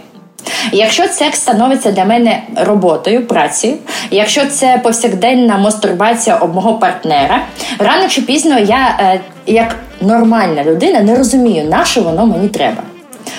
Якщо 0.73 1.09
секс 1.09 1.41
становиться 1.41 1.93
для 1.93 2.05
мене 2.05 2.43
роботою, 2.57 3.27
працею, 3.27 3.75
якщо 4.11 4.47
це 4.47 4.81
повсякденна 4.83 5.59
мастурбація 5.59 6.37
об 6.37 6.55
мого 6.55 6.75
партнера, 6.75 7.43
рано 7.79 8.09
чи 8.09 8.23
пізно 8.23 8.59
я, 8.59 8.99
е, 9.01 9.21
як 9.47 9.77
нормальна 10.01 10.65
людина, 10.65 11.01
не 11.01 11.17
розумію, 11.17 11.65
на 11.65 11.85
що 11.85 12.01
воно 12.01 12.27
мені 12.27 12.49
треба. 12.49 12.83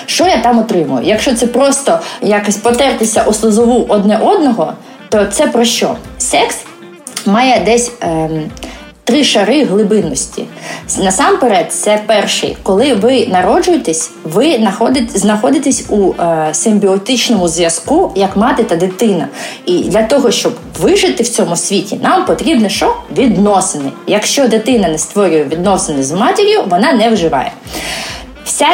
Що 0.06 0.26
я 0.26 0.38
там 0.38 0.58
отримую? 0.58 1.06
Якщо 1.06 1.34
це 1.34 1.46
просто 1.46 2.00
якось 2.22 2.56
потертися 2.56 3.24
у 3.26 3.32
слозову 3.32 3.86
одне 3.88 4.18
одного, 4.18 4.72
то 5.08 5.26
це 5.26 5.46
про 5.46 5.64
що? 5.64 5.96
Секс 6.18 6.58
має 7.26 7.60
десь. 7.60 7.92
Ем, 8.00 8.50
три 9.06 9.24
шари 9.24 9.64
глибинності. 9.64 10.44
Насамперед, 10.98 11.72
це 11.72 12.02
перший, 12.06 12.56
коли 12.62 12.94
ви 12.94 13.26
народжуєтесь, 13.26 14.10
ви 14.24 14.68
знаходитесь 15.14 15.86
у 15.88 16.12
е, 16.12 16.48
симбіотичному 16.52 17.48
зв'язку 17.48 18.12
як 18.14 18.36
мати 18.36 18.64
та 18.64 18.76
дитина. 18.76 19.28
І 19.66 19.78
для 19.78 20.02
того, 20.02 20.30
щоб 20.30 20.52
вижити 20.80 21.22
в 21.22 21.28
цьому 21.28 21.56
світі, 21.56 21.98
нам 22.02 22.24
потрібно 22.24 22.68
що? 22.68 22.96
Відносини. 23.16 23.92
Якщо 24.06 24.48
дитина 24.48 24.88
не 24.88 24.98
створює 24.98 25.44
відносини 25.44 26.02
з 26.02 26.12
матір'ю, 26.12 26.62
вона 26.68 26.92
не 26.92 27.10
вживає. 27.10 27.52
Вся 28.44 28.66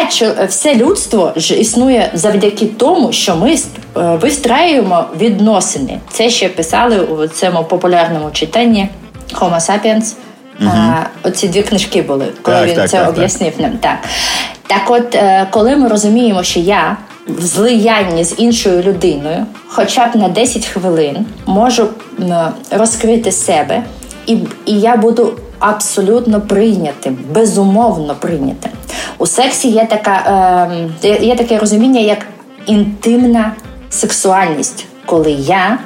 все 0.49 0.75
людство 0.75 1.33
ж 1.37 1.55
існує 1.55 2.11
завдяки 2.15 2.67
тому, 2.67 3.13
що 3.13 3.37
ми 3.37 3.55
е, 3.55 3.59
вистраюємо 3.97 5.05
відносини. 5.21 6.01
Це 6.11 6.31
ще 6.31 6.49
писали 6.49 6.99
у 6.99 7.27
цьому 7.27 7.65
популярному 7.65 8.31
читанні 8.31 8.89
Homo 9.35 9.61
sapiens. 9.61 10.15
Угу. 10.61 10.71
А, 10.75 11.29
Оці 11.29 11.49
дві 11.49 11.63
книжки 11.63 12.03
були, 12.03 12.27
коли 12.43 12.57
так, 12.57 12.69
він 12.69 12.77
так, 12.77 12.91
це 12.91 12.99
так, 12.99 13.09
об'яснив 13.09 13.53
нам. 13.59 13.71
Так. 13.71 13.99
Так, 14.67 14.83
от, 14.89 15.15
е, 15.15 15.47
коли 15.51 15.77
ми 15.77 15.89
розуміємо, 15.89 16.43
що 16.43 16.61
я 16.61 16.97
в 17.29 17.43
злиянні 17.43 18.25
з 18.25 18.39
іншою 18.39 18.83
людиною, 18.83 19.47
хоча 19.67 20.07
б 20.07 20.17
на 20.17 20.29
10 20.29 20.67
хвилин, 20.67 21.27
можу 21.47 21.89
розкрити 22.71 23.33
себе, 23.33 23.83
і, 24.27 24.39
і 24.67 24.81
я 24.81 24.97
буду 24.97 25.33
абсолютно 25.59 26.41
прийнятим, 26.41 27.19
безумовно 27.31 28.15
прийнятим. 28.15 28.71
У 29.19 29.27
сексі 29.27 29.69
є 29.69 29.87
така, 29.87 30.15
е, 31.05 31.19
є 31.21 31.37
таке 31.37 31.59
розуміння, 31.59 32.01
як 32.01 32.27
інтимна 32.67 33.53
сексуальність, 33.91 34.87
коли 35.07 35.31
я. 35.31 35.79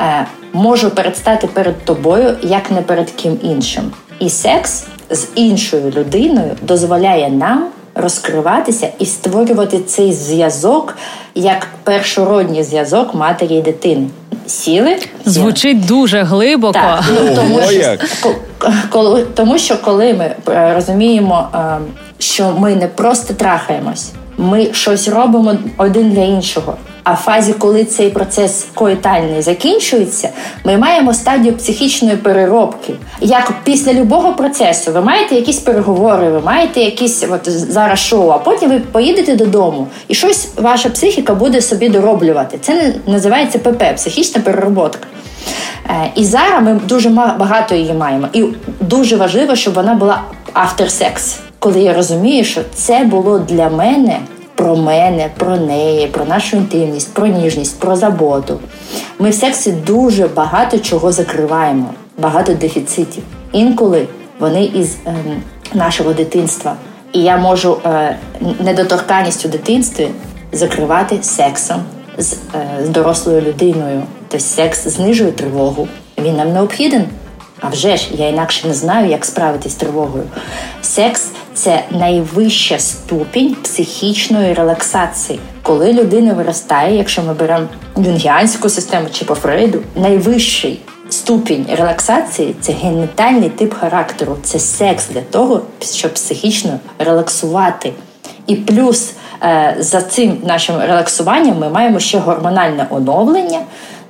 Е, 0.00 0.26
можу 0.58 0.90
передстати 0.90 1.46
перед 1.46 1.84
тобою 1.84 2.36
як 2.42 2.70
не 2.70 2.82
перед 2.82 3.10
ким 3.10 3.38
іншим. 3.42 3.92
І 4.20 4.30
секс 4.30 4.84
з 5.10 5.26
іншою 5.34 5.92
людиною 5.96 6.50
дозволяє 6.62 7.30
нам 7.30 7.66
розкриватися 7.94 8.88
і 8.98 9.06
створювати 9.06 9.80
цей 9.80 10.12
зв'язок 10.12 10.96
як 11.34 11.66
першородній 11.84 12.62
зв'язок 12.62 13.14
матері 13.14 13.54
і 13.54 13.62
дитини. 13.62 14.08
Сіли 14.46 14.96
звучить 15.24 15.86
дуже 15.86 16.22
глибоко. 16.22 16.72
Так, 16.72 17.04
ну, 17.14 17.34
тому, 17.34 17.60
що, 17.70 17.96
коли, 18.90 19.26
тому 19.34 19.58
що 19.58 19.76
коли 19.82 20.14
ми 20.14 20.32
е, 20.48 20.74
розуміємо, 20.74 21.48
е, 21.54 21.58
що 22.18 22.54
ми 22.58 22.76
не 22.76 22.86
просто 22.86 23.34
трахаємось, 23.34 24.10
ми 24.38 24.72
щось 24.72 25.08
робимо 25.08 25.54
один 25.76 26.10
для 26.10 26.22
іншого. 26.22 26.76
А 27.10 27.12
в 27.12 27.16
фазі, 27.16 27.52
коли 27.52 27.84
цей 27.84 28.10
процес 28.10 28.66
коїтальний 28.74 29.42
закінчується, 29.42 30.28
ми 30.64 30.76
маємо 30.76 31.14
стадію 31.14 31.56
психічної 31.56 32.16
переробки. 32.16 32.94
Як 33.20 33.52
після 33.64 33.92
любого 33.92 34.32
процесу 34.32 34.92
ви 34.92 35.00
маєте 35.00 35.34
якісь 35.34 35.58
переговори, 35.58 36.30
ви 36.30 36.40
маєте 36.40 36.80
якісь 36.80 37.24
от 37.30 37.50
зараз 37.50 37.98
шоу, 37.98 38.30
а 38.30 38.38
потім 38.38 38.70
ви 38.70 38.80
поїдете 38.80 39.36
додому, 39.36 39.88
і 40.08 40.14
щось 40.14 40.48
ваша 40.56 40.88
психіка 40.88 41.34
буде 41.34 41.62
собі 41.62 41.88
дороблювати. 41.88 42.58
Це 42.60 42.94
називається 43.06 43.58
ПП 43.58 43.94
психічна 43.96 44.40
перероботка. 44.40 45.08
Е, 45.90 46.10
і 46.14 46.24
зараз 46.24 46.62
ми 46.62 46.80
дуже 46.88 47.08
багато 47.08 47.74
її 47.74 47.92
маємо. 47.92 48.28
І 48.32 48.44
дуже 48.80 49.16
важливо, 49.16 49.56
щоб 49.56 49.74
вона 49.74 49.94
була 49.94 50.22
sex. 50.78 51.36
Коли 51.58 51.80
я 51.80 51.94
розумію, 51.94 52.44
що 52.44 52.60
це 52.74 52.98
було 52.98 53.38
для 53.38 53.68
мене 53.68 54.18
про 54.58 54.76
мене, 54.76 55.30
про 55.38 55.56
неї, 55.56 56.06
про 56.06 56.24
нашу 56.24 56.56
інтимність, 56.56 57.14
про 57.14 57.26
ніжність, 57.26 57.80
про 57.80 57.96
заботу. 57.96 58.58
Ми 59.18 59.30
в 59.30 59.34
сексі 59.34 59.72
дуже 59.72 60.28
багато 60.28 60.78
чого 60.78 61.12
закриваємо, 61.12 61.94
багато 62.18 62.54
дефіцитів. 62.54 63.22
Інколи 63.52 64.06
вони 64.38 64.64
із 64.64 64.96
е, 65.06 65.14
нашого 65.74 66.12
дитинства. 66.12 66.76
І 67.12 67.22
я 67.22 67.36
можу 67.36 67.76
е, 67.84 68.16
недоторканність 68.60 69.46
у 69.46 69.48
дитинстві 69.48 70.08
закривати 70.52 71.18
сексом 71.22 71.82
з, 72.18 72.32
е, 72.32 72.86
дорослою 72.88 73.40
людиною. 73.40 74.02
Тобто 74.28 74.46
секс 74.46 74.88
знижує 74.88 75.32
тривогу. 75.32 75.88
Він 76.18 76.36
нам 76.36 76.52
необхіден. 76.52 77.04
А 77.60 77.68
вже 77.68 77.96
ж 77.96 78.08
я 78.14 78.28
інакше 78.28 78.68
не 78.68 78.74
знаю, 78.74 79.08
як 79.08 79.24
справитись 79.24 79.72
з 79.72 79.74
тривогою. 79.74 80.24
Секс 80.82 81.30
це 81.54 81.84
найвища 81.90 82.78
ступінь 82.78 83.54
психічної 83.54 84.54
релаксації. 84.54 85.40
Коли 85.62 85.92
людина 85.92 86.32
виростає, 86.32 86.96
якщо 86.96 87.22
ми 87.22 87.34
беремо 87.34 87.66
юнгіанську 87.96 88.68
систему 88.68 89.08
чи 89.12 89.24
по 89.24 89.34
Фрейду, 89.34 89.82
найвищий 89.96 90.80
ступінь 91.10 91.66
релаксації 91.76 92.54
це 92.60 92.72
генітальний 92.72 93.48
тип 93.48 93.74
характеру, 93.74 94.36
це 94.42 94.58
секс 94.58 95.08
для 95.08 95.20
того, 95.20 95.62
щоб 95.80 96.14
психічно 96.14 96.78
релаксувати. 96.98 97.92
І 98.46 98.56
плюс 98.56 99.12
е, 99.42 99.76
за 99.78 100.02
цим 100.02 100.38
нашим 100.44 100.80
релаксуванням 100.80 101.58
ми 101.58 101.68
маємо 101.68 102.00
ще 102.00 102.18
гормональне 102.18 102.86
оновлення 102.90 103.60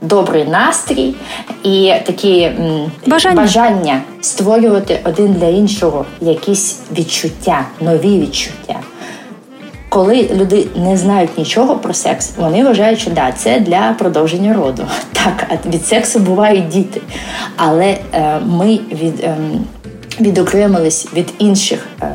добрий 0.00 0.44
настрій 0.44 1.14
і 1.62 1.92
такі 2.06 2.50
бажання. 3.06 3.42
бажання 3.42 4.02
створювати 4.20 5.00
один 5.04 5.32
для 5.32 5.48
іншого 5.48 6.04
якісь 6.20 6.78
відчуття, 6.98 7.66
нові 7.80 8.20
відчуття. 8.20 8.76
Коли 9.88 10.30
люди 10.34 10.66
не 10.76 10.96
знають 10.96 11.38
нічого 11.38 11.76
про 11.76 11.94
секс, 11.94 12.32
вони 12.36 12.64
вважають, 12.64 12.98
що 12.98 13.10
да, 13.10 13.32
це 13.32 13.60
для 13.60 13.94
продовження 13.98 14.54
роду. 14.54 14.82
Так, 15.12 15.64
від 15.66 15.86
сексу 15.86 16.18
бувають 16.18 16.68
діти. 16.68 17.00
Але 17.56 17.98
е, 18.12 18.40
ми 18.46 18.80
від, 18.92 19.20
е, 19.20 19.36
відокремились 20.20 21.08
від 21.14 21.34
інших 21.38 21.86
е, 22.02 22.14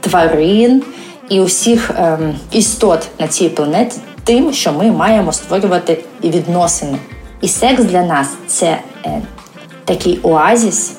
тварин 0.00 0.82
і 1.28 1.40
усіх 1.40 1.90
е, 1.90 2.18
істот 2.52 3.08
на 3.18 3.28
цій 3.28 3.48
планеті 3.48 3.98
тим, 4.24 4.52
що 4.52 4.72
ми 4.72 4.92
маємо 4.92 5.32
створювати 5.32 6.04
відносини. 6.24 6.98
І 7.40 7.48
секс 7.48 7.84
для 7.84 8.02
нас 8.02 8.28
це 8.46 8.78
е, 9.04 9.22
такий 9.84 10.20
оазіс, 10.22 10.92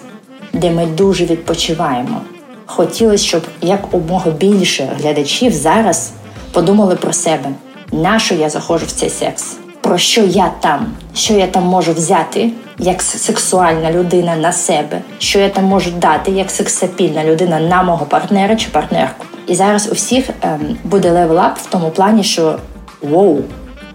де 0.54 0.72
ми 0.72 0.86
дуже 0.86 1.26
відпочиваємо. 1.26 2.22
Хотілося, 2.66 3.26
щоб 3.26 3.44
якомога 3.62 4.32
більше 4.32 4.90
глядачів 5.00 5.54
зараз 5.54 6.12
подумали 6.52 6.96
про 6.96 7.14
себе, 7.14 7.50
на 7.92 8.20
що 8.20 8.36
я 8.36 8.50
заходжу 8.50 8.86
в 8.86 8.92
цей 8.92 9.10
секс, 9.10 9.58
про 9.82 9.98
що 9.98 10.22
я 10.22 10.52
там, 10.60 10.92
що 11.16 11.34
я 11.34 11.48
там 11.48 11.64
можу 11.64 11.94
взяти 11.94 12.52
як 12.80 13.02
сексуальна 13.02 13.92
людина 13.92 14.36
на 14.36 14.52
себе, 14.52 15.02
що 15.20 15.40
я 15.40 15.50
там 15.50 15.66
можу 15.66 15.92
дати 15.92 16.32
як 16.32 16.52
сексапільна 16.52 17.24
людина 17.24 17.60
на 17.60 17.84
мого 17.84 18.06
партнера 18.06 18.56
чи 18.56 18.70
партнерку. 18.70 19.26
І 19.48 19.56
зараз 19.56 19.90
у 19.92 19.94
всіх 19.94 20.30
ем, 20.42 20.78
буде 20.84 21.12
level-up 21.12 21.54
в 21.56 21.66
тому 21.66 21.90
плані, 21.90 22.24
що 22.24 22.60
воу, 23.02 23.42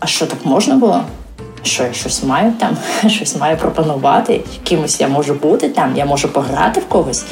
а 0.01 0.07
що 0.07 0.27
так 0.27 0.39
можна 0.45 0.77
було? 0.77 1.01
Що 1.67 1.83
я 1.83 1.93
щось 1.93 2.23
маю 2.23 2.53
там, 2.53 2.77
щось 3.11 3.37
маю 3.37 3.57
пропонувати, 3.57 4.41
кимось 4.63 5.01
я 5.01 5.09
можу 5.09 5.35
бути 5.35 5.69
там, 5.69 5.97
я 5.97 6.05
можу 6.05 6.29
пограти 6.29 6.81
в 6.81 6.89
когось. 6.89 7.25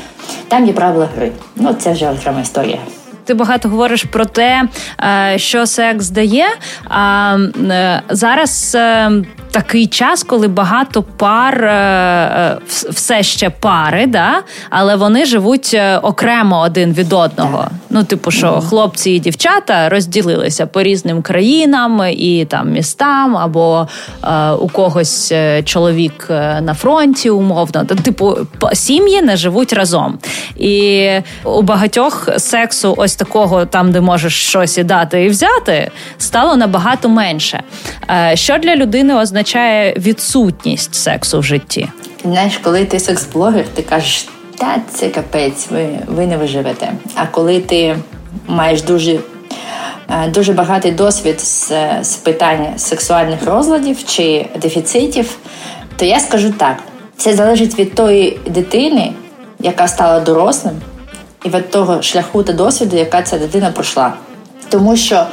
Там 0.48 0.66
є 0.66 0.72
правила 0.72 1.08
гри. 1.16 1.32
Ну, 1.56 1.74
це 1.74 1.92
вже 1.92 2.10
окрема 2.10 2.40
історія. 2.40 2.78
Ти 3.24 3.34
багато 3.34 3.68
говориш 3.68 4.04
про 4.04 4.24
те, 4.24 4.62
е, 5.00 5.38
що 5.38 5.66
секс 5.66 6.08
дає. 6.08 6.46
А 6.88 7.36
е, 7.70 8.02
зараз 8.08 8.72
е, 8.74 9.10
такий 9.50 9.86
час, 9.86 10.22
коли 10.22 10.48
багато 10.48 11.02
пар 11.02 11.54
все 12.90 13.22
ще 13.22 13.50
пари, 13.50 14.06
да? 14.06 14.42
але 14.70 14.96
вони 14.96 15.24
живуть 15.24 15.76
окремо 16.02 16.60
один 16.60 16.92
від 16.92 17.12
одного. 17.12 17.68
Ну, 17.90 18.04
типу, 18.04 18.30
що 18.30 18.60
хлопці 18.60 19.10
і 19.10 19.18
дівчата 19.18 19.88
розділилися 19.88 20.66
по 20.66 20.82
різним 20.82 21.22
країнам 21.22 22.02
і 22.10 22.44
там 22.44 22.70
містам, 22.70 23.36
або 23.36 23.88
у 24.58 24.68
когось 24.68 25.32
чоловік 25.64 26.26
на 26.60 26.74
фронті, 26.74 27.30
умовно. 27.30 27.84
Типу, 27.84 28.36
сім'ї 28.72 29.22
не 29.22 29.36
живуть 29.36 29.72
разом. 29.72 30.18
І 30.56 31.08
у 31.44 31.62
багатьох 31.62 32.28
сексу 32.36 32.94
ось 32.96 33.11
ось 33.12 33.16
такого, 33.16 33.66
там 33.66 33.92
де 33.92 34.00
можеш 34.00 34.46
щось 34.48 34.78
і 34.78 34.84
дати 34.84 35.24
і 35.24 35.28
взяти, 35.28 35.90
стало 36.18 36.56
набагато 36.56 37.08
менше. 37.08 37.62
Е, 38.10 38.32
що 38.36 38.58
для 38.58 38.76
людини 38.76 39.14
означає 39.14 39.94
відсутність 39.98 40.94
сексу 40.94 41.38
в 41.38 41.44
житті? 41.44 41.88
Знаєш, 42.24 42.58
коли 42.62 42.84
ти 42.84 42.96
секс-блогер, 42.96 43.64
ти 43.74 43.82
кажеш, 43.82 44.28
та 44.58 44.76
це 44.90 45.08
капець, 45.08 45.66
ви, 45.70 45.88
ви 46.06 46.26
не 46.26 46.36
виживете. 46.36 46.92
А 47.14 47.26
коли 47.26 47.60
ти 47.60 47.96
маєш 48.46 48.82
дуже 48.82 49.12
е, 49.12 49.20
Дуже 50.28 50.52
багатий 50.52 50.92
досвід 50.92 51.40
з, 51.40 51.72
з 52.02 52.16
питання 52.16 52.72
сексуальних 52.76 53.46
розладів 53.46 54.04
чи 54.04 54.46
дефіцитів, 54.62 55.36
то 55.96 56.04
я 56.04 56.20
скажу 56.20 56.52
так: 56.52 56.76
це 57.16 57.34
залежить 57.34 57.78
від 57.78 57.94
тої 57.94 58.38
дитини, 58.46 59.12
яка 59.60 59.88
стала 59.88 60.20
дорослим, 60.20 60.74
і 61.44 61.48
від 61.48 61.70
того 61.70 62.02
шляху 62.02 62.42
та 62.42 62.52
досвіду, 62.52 62.96
яка 62.96 63.22
ця 63.22 63.38
дитина 63.38 63.70
пройшла. 63.70 64.12
Тому 64.68 64.96
що 64.96 65.26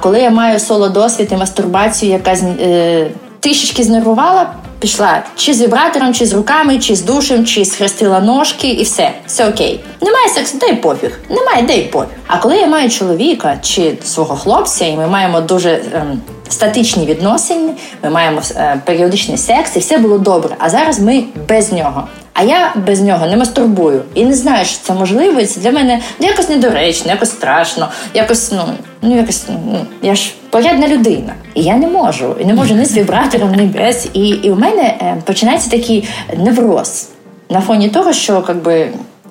коли 0.00 0.20
я 0.20 0.30
маю 0.30 0.60
соло 0.60 0.88
досвід 0.88 1.28
і 1.32 1.36
мастурбацію, 1.36 2.12
яка 2.12 2.32
е, 2.32 3.10
трішечки 3.40 3.82
знервувала, 3.82 4.50
пішла 4.78 5.22
чи 5.36 5.54
з 5.54 5.62
вібратором, 5.62 6.14
чи 6.14 6.26
з 6.26 6.32
руками, 6.32 6.78
чи 6.78 6.94
з 6.96 7.02
душем, 7.02 7.44
чи 7.44 7.64
схрестила 7.64 8.20
ножки, 8.20 8.68
і 8.68 8.82
все, 8.82 9.12
все 9.26 9.48
окей. 9.48 9.80
Немає 10.00 10.28
сексу, 10.28 10.58
дай 10.58 10.76
пофіг. 10.76 11.20
Немає, 11.30 11.62
дай 11.62 11.82
пофіг. 11.82 12.16
А 12.26 12.38
коли 12.38 12.56
я 12.56 12.66
маю 12.66 12.90
чоловіка 12.90 13.58
чи 13.62 13.98
свого 14.04 14.36
хлопця, 14.36 14.84
і 14.84 14.96
ми 14.96 15.06
маємо 15.06 15.40
дуже 15.40 15.70
ем, 15.70 16.20
статичні 16.48 17.06
відносини, 17.06 17.72
ми 18.02 18.10
маємо 18.10 18.42
е, 18.56 18.80
періодичний 18.84 19.38
секс, 19.38 19.76
і 19.76 19.78
все 19.78 19.98
було 19.98 20.18
добре. 20.18 20.56
А 20.58 20.70
зараз 20.70 21.00
ми 21.00 21.24
без 21.48 21.72
нього. 21.72 22.08
А 22.38 22.42
я 22.42 22.74
без 22.86 23.00
нього 23.00 23.26
не 23.26 23.36
мастурбую 23.36 24.02
і 24.14 24.24
не 24.24 24.34
знаю, 24.34 24.64
що 24.64 24.78
це 24.82 24.92
можливо. 24.94 25.40
І 25.40 25.46
це 25.46 25.60
для 25.60 25.72
мене 25.72 26.00
ну, 26.20 26.26
якось 26.26 26.48
недоречно, 26.48 27.10
якось 27.10 27.30
страшно, 27.30 27.88
якось 28.14 28.52
ну 28.52 28.62
ну 29.02 29.16
якось 29.16 29.44
ну 29.48 29.86
я 30.02 30.14
ж 30.14 30.32
порядна 30.50 30.88
людина, 30.88 31.34
і 31.54 31.62
я 31.62 31.76
не 31.76 31.86
можу, 31.86 32.36
і 32.40 32.44
не 32.44 32.54
можу 32.54 32.74
ні 32.74 32.84
з 32.84 32.96
вібратором, 32.96 33.54
ні 33.54 33.62
без. 33.62 34.08
І 34.12 34.28
і 34.28 34.50
у 34.50 34.56
мене 34.56 34.82
е, 34.82 35.16
починається 35.24 35.70
такий 35.70 36.08
невроз 36.36 37.08
на 37.50 37.60
фоні 37.60 37.88
того, 37.88 38.12
що 38.12 38.44
якби 38.48 38.88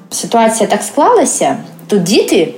ситуація 0.09 0.69
так 0.69 0.83
склалася, 0.83 1.57
то 1.87 1.97
діти 1.97 2.53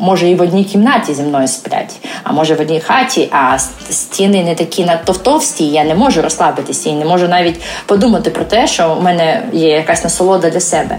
може 0.00 0.28
і 0.28 0.34
в 0.34 0.42
одній 0.42 0.64
кімнаті 0.64 1.14
зі 1.14 1.22
мною 1.22 1.48
сплять, 1.48 1.96
а 2.24 2.32
може 2.32 2.54
в 2.54 2.60
одній 2.60 2.80
хаті, 2.80 3.28
а 3.32 3.58
стіни 3.90 4.44
не 4.44 4.54
такі 4.54 4.84
надто 4.84 5.12
товсті, 5.12 5.66
я 5.66 5.84
не 5.84 5.94
можу 5.94 6.22
розслабитися 6.22 6.90
і 6.90 6.92
не 6.92 7.04
можу 7.04 7.28
навіть 7.28 7.60
подумати 7.86 8.30
про 8.30 8.44
те, 8.44 8.66
що 8.66 8.96
у 9.00 9.02
мене 9.02 9.42
є 9.52 9.68
якась 9.68 10.04
насолода 10.04 10.50
для 10.50 10.60
себе. 10.60 10.98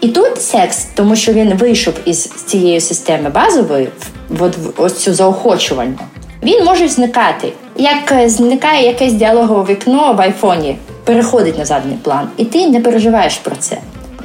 І 0.00 0.08
тут 0.08 0.42
секс, 0.42 0.86
тому 0.94 1.16
що 1.16 1.32
він 1.32 1.54
вийшов 1.54 1.94
із 2.04 2.24
цієї 2.24 2.80
системи 2.80 3.30
базової, 3.30 3.88
в 4.28 4.50
ось 4.76 4.98
цю 4.98 5.14
заохочувальну, 5.14 5.98
він 6.42 6.64
може 6.64 6.88
зникати. 6.88 7.52
Як 7.76 8.28
зникає 8.30 8.86
якесь 8.86 9.12
діалогове 9.12 9.72
вікно 9.72 10.12
в 10.12 10.20
айфоні, 10.20 10.76
переходить 11.04 11.58
на 11.58 11.64
задній 11.64 11.96
план, 12.02 12.28
і 12.36 12.44
ти 12.44 12.66
не 12.66 12.80
переживаєш 12.80 13.36
про 13.36 13.56
це 13.56 13.78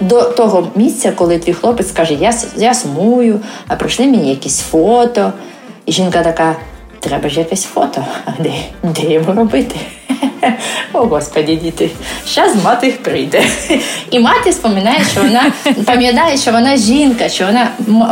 до 0.04 0.22
того 0.22 0.68
місця, 0.76 1.12
коли 1.12 1.38
твій 1.40 1.54
хлопець 1.54 1.92
каже, 1.92 2.14
я 2.14 2.34
я 2.58 2.74
сумую, 2.74 3.40
а 3.68 3.76
прийшли 3.76 4.06
мені 4.06 4.30
якісь 4.30 4.60
фото. 4.60 5.34
І 5.86 5.92
жінка 5.92 6.24
така: 6.24 6.56
треба 7.00 7.30
ж 7.30 7.40
якесь 7.40 7.64
фото, 7.64 8.06
а 8.26 8.44
де 8.44 8.54
де 8.84 9.14
його 9.14 9.34
робити? 9.34 9.76
О, 10.94 11.00
господі, 11.00 11.56
діти, 11.56 11.90
зараз 12.28 12.64
мати 12.64 12.94
прийде. 13.04 13.44
І 14.12 14.20
мати 14.20 14.54
споминає, 14.54 15.00
що 15.12 15.22
вона 15.22 15.52
пам'ятає, 15.86 16.38
що 16.38 16.52
вона 16.52 16.78
жінка, 16.78 17.30
що 17.30 17.46
вона 17.46 17.68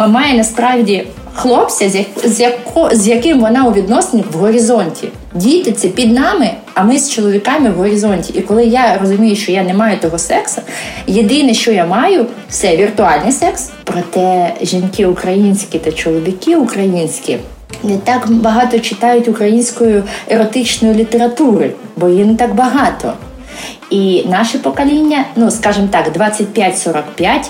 має 0.08 0.34
насправді 0.34 1.08
хлопця, 1.34 1.90
з 2.24 2.40
яко, 2.40 2.90
з 2.92 3.08
яким 3.08 3.40
вона 3.40 3.66
у 3.66 3.74
відносинах 3.74 4.26
в 4.34 4.38
горизонті. 4.38 5.08
Діти 5.36 5.72
це 5.72 5.88
під 5.88 6.14
нами, 6.14 6.52
а 6.74 6.84
ми 6.84 6.98
з 6.98 7.12
чоловіками 7.12 7.70
в 7.70 7.74
горизонті. 7.74 8.34
І 8.34 8.42
коли 8.42 8.66
я 8.66 8.98
розумію, 8.98 9.36
що 9.36 9.52
я 9.52 9.64
не 9.64 9.74
маю 9.74 9.98
того 9.98 10.18
сексу, 10.18 10.62
єдине, 11.08 11.54
що 11.54 11.72
я 11.72 11.86
маю, 11.86 12.26
це 12.50 12.78
віртуальний 12.78 13.32
секс. 13.32 13.70
Проте 13.84 14.54
жінки 14.62 15.06
українські 15.06 15.80
та 15.80 15.92
чоловіки 15.92 16.56
українські. 16.56 17.38
Не 17.84 17.98
так 17.98 18.32
багато 18.32 18.80
читають 18.80 19.28
української 19.28 20.04
еротичної 20.28 20.94
літератури, 20.94 21.72
бо 21.98 22.10
її 22.10 22.26
не 22.26 22.36
так 22.36 22.56
багато. 22.56 23.14
І 23.90 24.24
наше 24.30 24.60
покоління, 24.60 25.26
ну 25.36 25.52
скажімо 25.52 25.88
так, 25.92 26.16
25-45, 26.18 27.46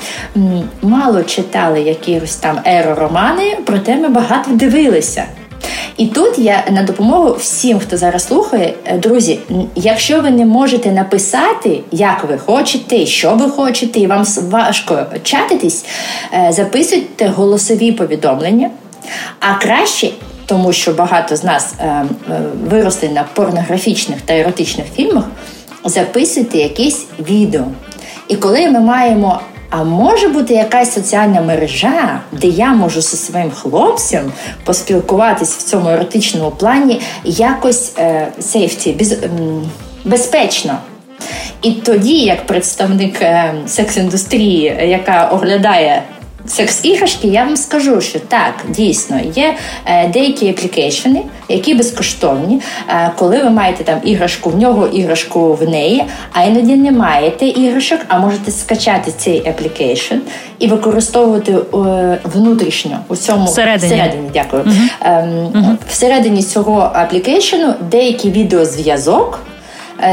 мало 0.81 1.23
читали 1.23 1.81
якісь 1.81 2.35
там 2.35 2.59
ероромани, 2.65 3.57
проте 3.65 3.95
ми 3.95 4.09
багато 4.09 4.51
дивилися. 4.51 5.25
І 5.97 6.07
тут 6.07 6.39
я 6.39 6.63
на 6.71 6.83
допомогу 6.83 7.35
всім, 7.39 7.79
хто 7.79 7.97
зараз 7.97 8.27
слухає, 8.27 8.73
е, 8.85 8.97
друзі, 8.97 9.39
якщо 9.75 10.21
ви 10.21 10.31
не 10.31 10.45
можете 10.45 10.91
написати, 10.91 11.79
як 11.91 12.23
ви 12.29 12.37
хочете, 12.37 13.05
що 13.05 13.35
ви 13.35 13.49
хочете, 13.49 13.99
і 13.99 14.07
вам 14.07 14.25
важко 14.49 15.05
чатитись, 15.23 15.85
е, 16.33 16.51
записуйте 16.51 17.27
голосові 17.27 17.91
повідомлення. 17.91 18.69
А 19.39 19.53
краще, 19.53 20.09
тому 20.45 20.73
що 20.73 20.93
багато 20.93 21.35
з 21.35 21.43
нас 21.43 21.73
е, 21.79 22.05
виросли 22.69 23.09
на 23.09 23.23
порнографічних 23.33 24.21
та 24.21 24.33
еротичних 24.33 24.87
фільмах 24.95 25.23
записуйте 25.85 26.57
якесь 26.57 27.05
відео. 27.19 27.65
І 28.27 28.35
коли 28.35 28.69
ми 28.69 28.79
маємо, 28.79 29.39
а 29.69 29.83
може 29.83 30.27
бути 30.27 30.53
якась 30.53 30.93
соціальна 30.93 31.41
мережа, 31.41 32.19
де 32.31 32.47
я 32.47 32.73
можу 32.73 33.01
зі 33.01 33.17
своїм 33.17 33.51
хлопцем 33.51 34.31
поспілкуватись 34.63 35.57
в 35.57 35.63
цьому 35.63 35.89
еротичному 35.89 36.51
плані 36.51 37.01
якось 37.23 37.93
е, 37.97 38.27
сейфті, 38.39 38.91
без, 38.91 39.17
безпечно. 40.05 40.77
І 41.61 41.71
тоді, 41.71 42.17
як 42.17 42.45
представник 42.45 43.21
е, 43.21 43.53
секс-індустрії, 43.67 44.85
яка 44.85 45.25
оглядає 45.25 46.03
секс-іграшки, 46.47 47.27
я 47.27 47.43
вам 47.43 47.57
скажу, 47.57 48.01
що 48.01 48.19
так, 48.19 48.53
дійсно 48.69 49.19
є 49.35 49.55
е, 49.85 50.07
деякі 50.07 50.49
application 50.49 51.10
и, 51.10 51.21
які 51.49 51.73
безкоштовні, 51.73 52.61
е, 52.89 53.11
коли 53.17 53.43
ви 53.43 53.49
маєте 53.49 53.83
там 53.83 53.99
іграшку 54.03 54.49
в 54.49 54.57
нього, 54.57 54.87
іграшку 54.87 55.53
в 55.53 55.69
неї, 55.69 56.03
а 56.33 56.43
іноді 56.43 56.75
не 56.75 56.91
маєте 56.91 57.45
іграшок, 57.45 57.99
а 58.07 58.19
можете 58.19 58.51
скачати 58.51 59.11
цей 59.17 59.47
application 59.49 60.15
і 60.59 60.67
використовувати 60.67 61.51
е, 61.51 62.19
внутрішньо 62.23 62.99
у 63.07 63.15
цьому 63.15 63.45
всередині, 63.45 63.93
всередині 63.93 64.29
дякую. 64.33 64.63
Uh-huh. 64.63 65.75
Всередині 65.89 66.43
цього 66.43 66.91
application 66.93 67.67
у 67.67 67.73
деякий 67.91 68.31
відеозв'язок 68.31 69.39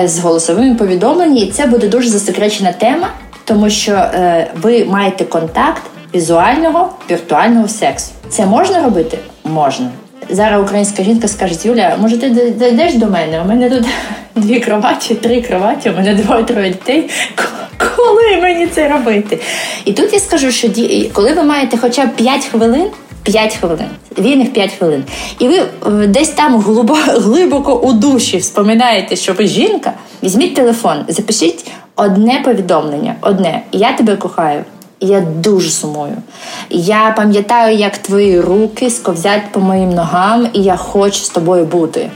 з 0.05 0.19
голосовими 0.19 0.75
повідомленнями, 0.75 1.41
і 1.41 1.51
це 1.51 1.67
буде 1.67 1.88
дуже 1.88 2.09
засекречена 2.09 2.73
тема. 2.73 3.09
Тому 3.49 3.71
що 3.71 3.93
е, 3.93 4.51
ви 4.62 4.85
маєте 4.85 5.25
контакт 5.25 5.83
візуального 6.14 6.92
віртуального 7.11 7.68
сексу. 7.68 8.12
Це 8.29 8.47
можна 8.47 8.83
робити? 8.83 9.18
Можна. 9.44 9.90
Зараз 10.31 10.62
українська 10.62 11.03
жінка 11.03 11.29
скаже, 11.29 11.55
Юля, 11.64 11.97
може 12.01 12.18
ти 12.18 12.31
дійдеш 12.31 12.94
до 12.94 13.07
мене? 13.07 13.42
У 13.42 13.49
мене 13.49 13.71
тут 13.71 13.87
дві 14.35 14.61
кроваті, 14.61 15.14
три 15.14 15.42
кроваті, 15.42 15.90
у 15.90 15.97
мене 15.97 16.14
двоє-троє 16.14 16.71
дітей. 16.71 17.11
Коли 17.97 18.37
мені 18.42 18.66
це 18.66 18.88
робити? 18.88 19.38
І 19.85 19.92
тут 19.92 20.12
я 20.12 20.18
скажу, 20.18 20.51
що 20.51 20.68
коли 21.12 21.33
ви 21.33 21.42
маєте 21.42 21.77
хоча 21.77 22.07
б 22.07 22.16
5 22.16 22.44
хвилин. 22.44 22.87
5 23.23 23.57
хвилин, 23.57 23.87
вільних 24.18 24.53
5 24.53 24.73
хвилин. 24.73 25.05
І 25.38 25.49
ви 25.49 25.57
е, 25.57 26.07
десь 26.07 26.29
там 26.29 26.61
глибоко, 27.07 27.75
у 27.75 27.92
душі 27.92 28.38
вспоминаєте, 28.38 29.16
що 29.16 29.33
ви 29.33 29.47
жінка, 29.47 29.92
візьміть 30.23 30.55
телефон, 30.55 31.05
запишіть 31.09 31.66
одне 31.97 32.42
повідомлення, 32.44 33.14
одне. 33.21 33.62
Я 33.73 33.92
тебе 33.92 34.16
кохаю. 34.16 34.64
Я 35.01 35.21
дуже 35.21 35.71
сумую. 35.71 36.17
Я 36.71 37.15
пам'ятаю, 37.17 37.77
як 37.77 37.99
твої 37.99 38.41
руки 38.41 38.91
сковзять 38.91 39.53
по 39.53 39.61
моїм 39.61 39.91
ногам, 39.91 40.49
і 40.53 40.63
я 40.63 40.77
хочу 40.77 41.25
з 41.25 41.29
тобою 41.29 41.65
бути. 41.65 42.11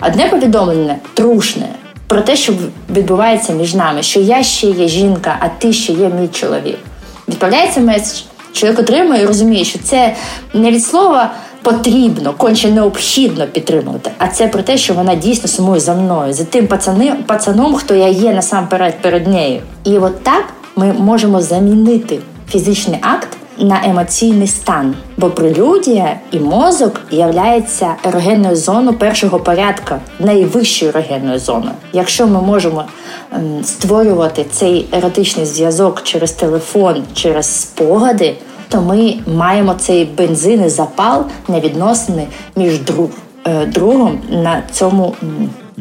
одне 0.00 0.28
повідомлення 0.28 0.96
трушне 1.14 1.68
про 2.06 2.20
те, 2.20 2.36
що 2.36 2.52
відбувається 2.90 3.52
між 3.52 3.74
нами, 3.74 4.02
що 4.02 4.20
я 4.20 4.42
ще 4.42 4.66
є 4.66 4.88
жінка, 4.88 5.36
а 5.40 5.48
ти 5.48 5.72
ще 5.72 5.92
є 5.92 6.08
мій 6.08 6.28
чоловік. 6.28 6.78
Відправляється 7.28 7.80
меседж. 7.80 8.22
Чоловік 8.52 8.80
отримує 8.80 9.22
і 9.22 9.26
розуміє, 9.26 9.64
що 9.64 9.78
це 9.78 10.14
не 10.54 10.70
від 10.70 10.84
слова 10.84 11.30
потрібно, 11.62 12.32
конче 12.32 12.70
необхідно 12.70 13.46
підтримувати, 13.46 14.10
а 14.18 14.28
це 14.28 14.48
про 14.48 14.62
те, 14.62 14.78
що 14.78 14.94
вона 14.94 15.14
дійсно 15.14 15.48
сумує 15.48 15.80
за 15.80 15.94
мною, 15.94 16.32
за 16.32 16.44
тим 16.44 16.66
пацани, 16.66 17.14
пацаном, 17.26 17.74
хто 17.74 17.94
я 17.94 18.08
є 18.08 18.32
насамперед 18.32 18.94
перед 19.02 19.26
нею. 19.26 19.60
І 19.84 19.98
от 19.98 20.22
так 20.22 20.44
ми 20.78 20.92
можемо 20.92 21.40
замінити 21.40 22.18
фізичний 22.50 22.98
акт 23.02 23.28
на 23.58 23.80
емоційний 23.84 24.46
стан, 24.46 24.94
бо 25.16 25.30
прелюдія 25.30 26.16
і 26.30 26.38
мозок 26.38 27.00
являється 27.10 27.94
ерогенною 28.04 28.56
зоною 28.56 28.98
першого 28.98 29.40
порядка, 29.40 30.00
найвищою 30.20 30.90
ерогенною 30.90 31.38
зоною. 31.38 31.72
Якщо 31.92 32.26
ми 32.26 32.42
можемо 32.42 32.84
ем, 33.32 33.64
створювати 33.64 34.46
цей 34.50 34.86
еротичний 34.92 35.46
зв'язок 35.46 36.02
через 36.02 36.32
телефон, 36.32 37.02
через 37.14 37.60
спогади, 37.60 38.34
то 38.68 38.82
ми 38.82 39.14
маємо 39.26 39.74
цей 39.74 40.04
бензин 40.04 40.64
і 40.64 40.68
запал 40.68 41.24
на 41.48 41.60
відносини 41.60 42.26
між 42.56 42.78
друг, 42.78 43.08
е, 43.46 43.66
другом 43.66 44.18
на 44.30 44.62
цьому 44.72 45.14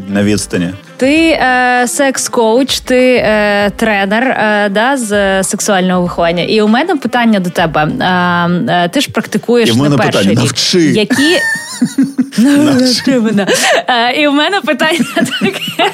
на 0.08 0.24
відстані. 0.24 0.74
Ти 0.98 1.16
е, 1.30 1.84
секс-коуч, 1.88 2.80
ти 2.80 3.16
е, 3.16 3.72
тренер 3.76 4.24
е, 4.24 4.70
да, 4.70 4.98
з 4.98 5.44
сексуального 5.44 6.02
виховання. 6.02 6.44
І 6.44 6.62
у 6.62 6.68
мене 6.68 6.96
питання 6.96 7.40
до 7.40 7.50
тебе. 7.50 7.82
Е, 7.82 8.84
е 8.86 8.90
ти 8.90 9.02
ж 9.02 9.12
практикуєш 9.12 9.70
І 9.70 9.72
в 9.72 9.78
мене 9.78 9.90
не 9.90 9.98
перший 9.98 10.22
питання, 10.22 10.42
навчи. 10.42 10.80
Які 10.80 11.38
Навчи 12.38 13.20
мене. 13.20 13.48
Е, 13.88 14.22
і 14.22 14.28
у 14.28 14.32
мене 14.32 14.62
питання 14.62 15.06
таке. 15.16 15.92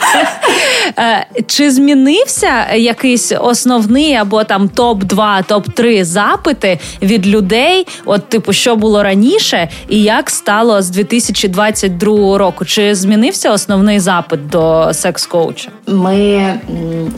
Е, 1.00 1.26
чи 1.48 1.72
змінився 1.72 2.74
якийсь 2.76 3.34
основний 3.42 4.16
або 4.16 4.44
там 4.44 4.70
топ-2, 4.76 5.44
топ-3 5.50 6.04
запити 6.04 6.80
від 7.02 7.28
людей? 7.28 7.88
От, 8.06 8.30
типу, 8.30 8.54
що 8.54 8.76
було 8.76 9.04
раніше, 9.04 9.70
і 9.90 10.04
як 10.04 10.30
стало 10.30 10.82
з 10.82 10.90
2022 10.90 12.38
року? 12.38 12.66
Чи 12.66 12.96
змінився 12.96 13.52
основний 13.52 14.00
запит 14.00 14.50
до 14.50 14.93
секс-коуча? 14.94 15.70
Ми 15.88 16.54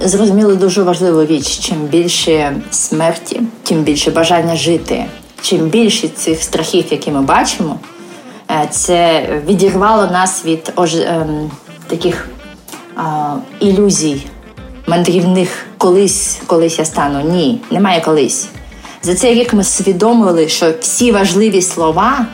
зрозуміли 0.02 0.56
дуже 0.56 0.84
важливу 0.84 1.26
річ: 1.26 1.60
чим 1.60 1.78
більше 1.78 2.56
смерті, 2.72 3.42
тим 3.64 3.84
більше 3.84 4.12
бажання 4.12 4.56
жити. 4.56 5.06
Чим 5.42 5.60
більше 5.60 6.08
цих 6.08 6.44
страхів, 6.44 6.86
які 6.90 7.12
ми 7.12 7.22
бачимо, 7.22 7.80
е, 8.52 8.68
це 8.72 9.28
відірвало 9.48 10.08
нас 10.08 10.46
від 10.46 10.74
ож... 10.76 10.96
ем, 10.96 11.52
таких 11.88 12.30
ілюзій 13.60 14.24
мандрівних 14.88 15.66
колись, 15.78 16.38
колись 16.48 16.80
я 16.80 16.86
стану. 16.86 17.22
Ні, 17.32 17.62
немає 17.72 18.02
колись. 18.02 18.48
За 19.04 19.16
цей 19.16 19.34
рік 19.34 19.54
ми 19.54 19.64
свідомили, 19.64 20.48
що 20.48 20.74
всі 20.82 21.12
важливі 21.12 21.62
слова 21.62 22.26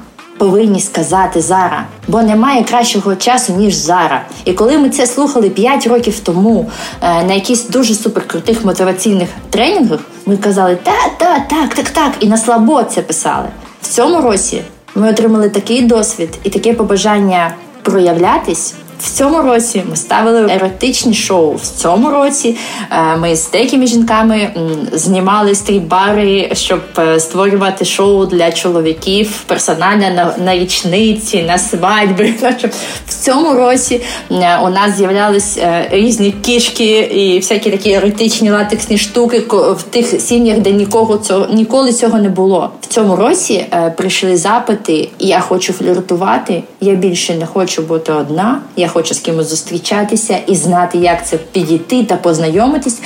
повинні 0.42 0.80
сказати 0.80 1.42
зараз, 1.42 1.80
бо 2.08 2.22
немає 2.22 2.64
кращого 2.64 3.16
часу 3.16 3.54
ніж 3.54 3.76
зараз. 3.76 4.20
І 4.46 4.54
коли 4.54 4.78
ми 4.78 4.90
це 4.90 5.06
слухали 5.06 5.50
5 5.50 5.88
років 5.88 6.20
тому 6.20 6.72
е, 7.02 7.24
на 7.24 7.34
якісь 7.34 7.68
дуже 7.68 7.94
суперкрутих 7.94 8.66
мотиваційних 8.66 9.30
тренінгах, 9.50 10.00
ми 10.26 10.38
казали 10.38 10.78
та, 10.84 10.92
та, 11.18 11.40
так, 11.40 11.76
так, 11.76 11.90
так, 11.90 12.12
і 12.20 12.28
на 12.28 12.38
слабо 12.38 12.84
це 12.84 13.02
писали. 13.02 13.48
В 13.82 13.88
цьому 13.88 14.22
році 14.22 14.62
ми 14.96 15.10
отримали 15.10 15.50
такий 15.50 15.82
досвід 15.82 16.30
і 16.44 16.50
таке 16.50 16.74
побажання 16.74 17.54
проявлятись. 17.82 18.74
В 19.04 19.10
цьому 19.10 19.42
році 19.42 19.84
ми 19.90 19.96
ставили 19.96 20.52
еротичні 20.52 21.14
шоу. 21.14 21.56
В 21.56 21.68
цьому 21.68 22.10
році 22.10 22.56
е, 22.92 23.18
ми 23.18 23.36
з 23.36 23.52
деякими 23.52 23.88
жінками 23.88 24.52
знімали 24.94 25.52
стріп-бари, 25.52 26.56
щоб 26.56 26.82
е, 27.00 27.20
створювати 27.20 27.86
шоу 27.86 28.26
для 28.26 28.52
чоловіків 28.52 29.44
персонально 29.48 30.10
на, 30.10 30.36
на 30.46 30.56
річниці, 30.56 31.44
на 31.44 31.58
свадьби. 31.58 32.34
В 33.08 33.14
цьому 33.14 33.54
році 33.54 34.02
е, 34.32 34.58
у 34.64 34.70
нас 34.70 34.98
з'являлись 34.98 35.60
різні 35.92 36.32
кішки 36.32 37.00
і 37.00 37.38
всякі 37.40 37.72
такі 37.72 37.92
еротичні 37.92 38.52
латексні 38.52 38.98
штуки 38.98 39.40
в 39.50 39.84
тих 39.90 40.22
сім'ях, 40.22 40.60
де 40.60 40.72
нікого 40.72 41.18
цього 41.18 41.48
ніколи 41.54 41.94
цього 41.94 42.18
не 42.18 42.30
було. 42.30 42.70
В 42.82 42.86
цьому 42.86 43.16
році 43.16 43.66
прийшли 43.98 44.38
запити. 44.38 45.10
Я 45.20 45.40
хочу 45.40 45.74
фліртувати. 45.74 46.64
Я 46.82 46.94
більше 46.96 47.36
не 47.36 47.46
хочу 47.46 47.82
бути 47.82 48.12
одна. 48.12 48.62
Я 48.76 48.88
хочу 48.94 49.14
з 49.14 49.20
кимось 49.20 49.50
зустрічатися 49.50 50.38
і 50.48 50.56
знати, 50.56 50.98
як 50.98 51.28
це 51.28 51.38
підійти 51.38 52.04
та 52.04 52.16
познайомитись. 52.16 53.00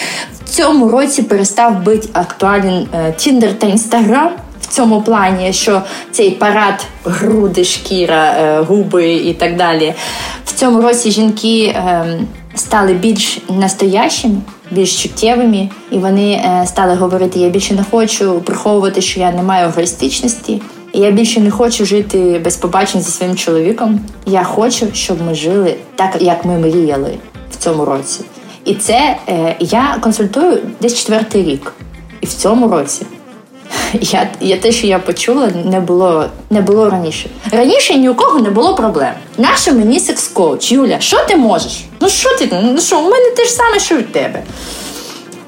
В 0.45 0.49
цьому 0.49 0.89
році 0.89 1.23
перестав 1.23 1.83
бути 1.83 2.09
актуален 2.13 2.87
Тіндер 3.17 3.59
та 3.59 3.67
Інстаграм. 3.67 4.31
В 4.61 4.67
цьому 4.67 5.01
плані, 5.01 5.53
що 5.53 5.81
цей 6.11 6.31
парад 6.31 6.85
груди, 7.05 7.63
шкіра, 7.63 8.35
е, 8.39 8.61
губи 8.61 9.13
і 9.13 9.33
так 9.33 9.55
далі. 9.55 9.93
В 10.45 10.53
цьому 10.53 10.81
році 10.81 11.11
жінки 11.11 11.75
ем, 11.75 12.27
стали 12.55 12.93
більш 12.93 13.39
настоящими, 13.49 14.35
більш 14.71 15.03
чуттєвими, 15.03 15.69
і 15.91 15.97
вони 15.97 16.31
е, 16.31 16.65
стали 16.67 16.95
говорити: 16.95 17.39
я 17.39 17.49
більше 17.49 17.73
не 17.73 17.83
хочу 17.91 18.39
приховувати, 18.39 19.01
що 19.01 19.19
я 19.19 19.31
не 19.31 19.43
маю 19.43 19.67
егоїстичності. 19.67 20.61
Я 20.97 21.11
більше 21.11 21.39
не 21.39 21.51
хочу 21.51 21.85
жити 21.85 22.41
без 22.43 22.55
побачень 22.55 23.01
зі 23.01 23.11
своїм 23.11 23.35
чоловіком. 23.35 23.99
Я 24.25 24.43
хочу, 24.43 24.87
щоб 24.93 25.21
ми 25.21 25.35
жили 25.35 25.75
так, 25.95 26.17
як 26.19 26.45
ми 26.45 26.57
мріяли 26.57 27.17
в 27.51 27.55
цьому 27.55 27.85
році. 27.85 28.21
І 28.65 28.75
це 28.75 29.17
е, 29.29 29.55
я 29.59 29.97
консультую 30.01 30.59
десь 30.81 30.95
четвертий 30.95 31.43
рік. 31.43 31.73
І 32.21 32.25
в 32.25 32.33
цьому 32.33 32.67
році 32.67 33.05
я, 33.93 34.29
я 34.41 34.57
те, 34.57 34.71
що 34.71 34.87
я 34.87 34.99
почула, 34.99 35.49
не 35.65 35.79
було 35.79 36.25
не 36.49 36.61
було 36.61 36.89
раніше. 36.89 37.29
Раніше 37.51 37.95
ні 37.95 38.09
у 38.09 38.15
кого 38.15 38.39
не 38.39 38.49
було 38.49 38.75
проблем. 38.75 39.13
Наша 39.37 39.71
мені 39.71 39.99
секс-коуч. 39.99 40.71
Юля, 40.71 40.99
що 40.99 41.25
ти 41.25 41.35
можеш? 41.35 41.83
Ну 42.01 42.09
що 42.09 42.37
ти? 42.37 42.49
Ну 42.63 42.77
що, 42.77 42.99
у 42.99 43.03
мене 43.03 43.31
те 43.37 43.45
ж 43.45 43.51
саме, 43.51 43.79
що 43.79 43.99
у 43.99 44.01
тебе. 44.01 44.43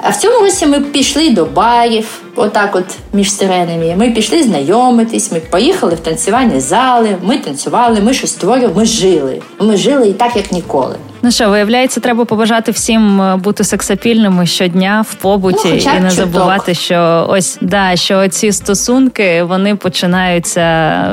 А 0.01 0.09
в 0.09 0.15
цьому 0.15 0.39
році 0.39 0.65
ми 0.65 0.79
пішли 0.79 1.29
до 1.29 1.45
барів, 1.45 2.21
отак, 2.37 2.75
от 2.75 2.85
між 3.13 3.33
сиренами. 3.33 3.95
Ми 3.97 4.11
пішли 4.11 4.43
знайомитись, 4.43 5.31
ми 5.31 5.39
поїхали 5.39 5.95
в 5.95 5.99
танцювальні 5.99 6.59
зали, 6.59 7.15
ми 7.21 7.37
танцювали, 7.37 8.01
ми 8.01 8.13
щось 8.13 8.31
створювали, 8.31 8.73
ми 8.75 8.85
жили. 8.85 9.41
Ми 9.59 9.77
жили 9.77 10.07
і 10.09 10.13
так, 10.13 10.35
як 10.35 10.51
ніколи. 10.51 10.95
Ну 11.21 11.31
що, 11.31 11.49
виявляється, 11.49 11.99
треба 11.99 12.25
побажати 12.25 12.71
всім 12.71 13.21
е, 13.21 13.35
бути 13.35 13.63
сексапільними 13.63 14.45
щодня 14.45 15.05
в 15.09 15.13
побуті 15.13 15.83
ну, 15.85 15.91
і 15.97 15.99
не 15.99 16.09
забувати, 16.09 16.73
що 16.73 17.27
ось 17.29 17.57
да, 17.61 17.95
що 17.95 18.27
ці 18.27 18.51
стосунки 18.51 19.43
вони 19.43 19.75
починаються. 19.75 20.61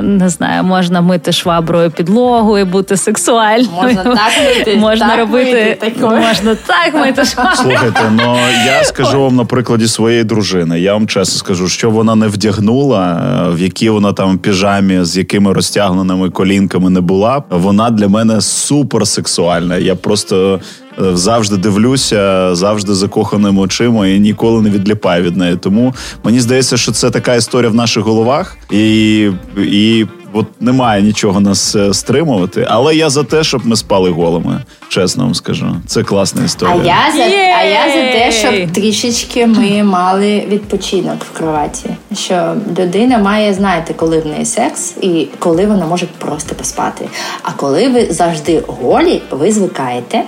Не 0.02 0.28
знаю, 0.28 0.64
можна 0.64 1.00
мити 1.00 1.32
шваброю 1.32 1.90
підлогу 1.90 2.58
і 2.58 2.64
бути 2.64 2.96
сексуальною. 2.96 3.68
Можна 3.82 4.02
так 4.02 4.32
мити, 4.56 4.76
можна 4.80 5.08
так 5.08 5.18
робити, 5.18 5.78
мити, 5.82 6.00
можна 6.00 6.54
так 6.54 6.94
мити 6.94 7.24
шваброю. 7.34 7.56
Слухайте, 7.56 8.00
ну 8.10 8.36
я 8.66 8.84
скажу 8.84 9.22
вам 9.22 9.36
на 9.36 9.44
прикладі 9.44 9.88
своєї 9.88 10.24
дружини. 10.24 10.80
Я 10.80 10.92
вам 10.92 11.06
чесно 11.14 11.38
скажу, 11.38 11.68
що 11.68 11.90
вона 11.90 12.14
не 12.14 12.28
вдягнула, 12.28 13.22
е, 13.48 13.54
в 13.54 13.60
які 13.60 13.90
вона 13.90 14.12
там 14.12 14.38
піжамі, 14.38 15.04
з 15.04 15.16
якими 15.16 15.52
розтягненими 15.52 16.30
колінками 16.30 16.90
не 16.90 17.00
була. 17.00 17.42
Вона 17.50 17.90
для 17.90 18.08
мене 18.08 18.40
суперсексуальна. 18.40 19.76
Я 19.76 19.94
просто 19.94 20.60
е, 20.98 21.16
завжди 21.16 21.56
дивлюся, 21.56 22.54
завжди 22.54 22.94
закоханими 22.94 23.62
очима 23.62 24.06
і 24.06 24.20
ніколи 24.20 24.62
не 24.62 24.70
відліпаю 24.70 25.22
від 25.22 25.36
неї. 25.36 25.56
Тому 25.56 25.94
мені 26.24 26.40
здається, 26.40 26.76
що 26.76 26.92
це 26.92 27.10
така 27.10 27.34
історія 27.34 27.70
в 27.70 27.74
наших 27.74 28.04
головах, 28.04 28.56
і 28.70 29.30
і 29.56 30.06
от 30.34 30.46
немає 30.60 31.02
нічого 31.02 31.40
нас 31.40 31.76
е, 31.76 31.94
стримувати. 31.94 32.66
Але 32.70 32.94
я 32.96 33.10
за 33.10 33.24
те, 33.24 33.44
щоб 33.44 33.66
ми 33.66 33.76
спали 33.76 34.10
голими. 34.10 34.62
Чесно 34.88 35.24
вам 35.24 35.34
скажу. 35.34 35.76
Це 35.86 36.02
класна 36.02 36.44
історія. 36.44 36.76
А 36.82 36.86
я 36.86 37.16
за 37.16 37.34
а 37.58 37.62
я 37.62 37.84
за 37.88 38.12
те, 38.12 38.32
щоб 38.32 38.72
трішечки 38.72 39.46
ми 39.46 39.82
мали 39.82 40.44
відпочинок 40.48 41.24
в 41.24 41.38
кроваті. 41.38 41.90
Що 42.14 42.54
людина 42.78 43.18
має 43.18 43.54
знаєте, 43.54 43.94
коли 43.94 44.20
в 44.20 44.26
неї 44.26 44.44
секс 44.44 44.94
і 45.00 45.28
коли 45.38 45.66
вона 45.66 45.86
може 45.86 46.06
просто 46.18 46.54
поспати. 46.54 47.08
А 47.42 47.52
коли 47.52 47.88
ви 47.88 48.06
завжди 48.10 48.62
голі, 48.66 49.22
ви 49.30 49.52
звикаєте, 49.52 50.22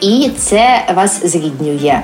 і 0.00 0.30
це 0.38 0.84
вас 0.96 1.26
зріднює. 1.26 2.00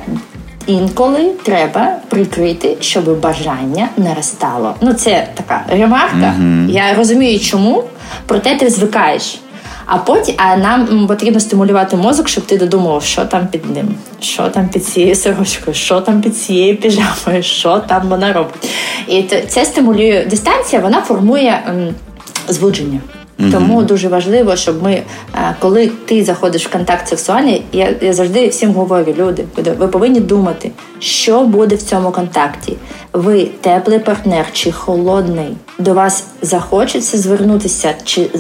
Інколи 0.66 1.30
треба 1.42 1.96
прикрити, 2.08 2.76
щоб 2.80 3.20
бажання 3.20 3.88
наростало. 3.96 4.74
Ну, 4.80 4.92
це 4.92 5.28
така 5.34 5.64
ремарка. 5.68 6.34
Mm-hmm. 6.40 6.70
Я 6.70 6.94
розумію, 6.94 7.40
чому, 7.40 7.84
проте 8.26 8.56
ти 8.56 8.70
звикаєш. 8.70 9.38
А 9.86 9.98
потім 9.98 10.34
а 10.38 10.56
нам 10.56 11.06
потрібно 11.06 11.40
стимулювати 11.40 11.96
мозок, 11.96 12.28
щоб 12.28 12.44
ти 12.44 12.58
додумав, 12.58 13.02
що 13.02 13.24
там 13.24 13.46
під 13.46 13.70
ним, 13.70 13.94
що 14.20 14.48
там 14.48 14.68
під 14.68 14.86
цією 14.86 15.14
сорочкою, 15.14 15.74
що 15.74 16.00
там 16.00 16.20
під 16.20 16.36
цією 16.36 16.76
піжамою, 16.76 17.42
що 17.42 17.78
там 17.78 18.08
вона 18.08 18.32
робить. 18.32 18.70
І 19.08 19.22
це 19.48 19.64
стимулює 19.64 20.26
дистанція, 20.30 20.82
вона 20.82 21.02
формує 21.02 21.62
м, 21.68 21.94
збудження. 23.38 23.66
Тому 23.66 23.82
дуже 23.82 24.08
важливо, 24.08 24.56
щоб 24.56 24.82
ми, 24.82 24.92
е, 24.92 25.04
коли 25.58 25.90
ти 26.04 26.24
заходиш 26.24 26.66
в 26.66 26.72
контакт 26.72 27.08
сексуальний, 27.08 27.62
я, 27.72 27.94
я 28.00 28.12
завжди 28.12 28.48
всім 28.48 28.72
говорю, 28.72 29.14
люди, 29.18 29.44
ви 29.78 29.88
повинні 29.88 30.20
думати, 30.20 30.70
що 30.98 31.40
буде 31.40 31.74
в 31.74 31.82
цьому 31.82 32.10
контакті. 32.10 32.76
Ви 33.12 33.48
теплий 33.60 33.98
партнер 33.98 34.46
чи 34.52 34.72
холодний, 34.72 35.56
до 35.78 35.94
вас 35.94 36.24
захочеться 36.42 37.18
звернутися, 37.18 37.94
чи 38.04 38.30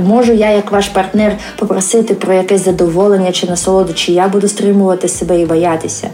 можу 0.00 0.32
я, 0.32 0.50
як 0.50 0.72
ваш 0.72 0.88
партнер, 0.88 1.36
попросити 1.56 2.14
про 2.14 2.34
якесь 2.34 2.64
задоволення 2.64 3.32
чи 3.32 3.46
насолоду, 3.46 3.92
чи 3.94 4.12
я 4.12 4.28
буду 4.28 4.48
стримувати 4.48 5.08
себе 5.08 5.40
і 5.40 5.46
боятися. 5.46 6.10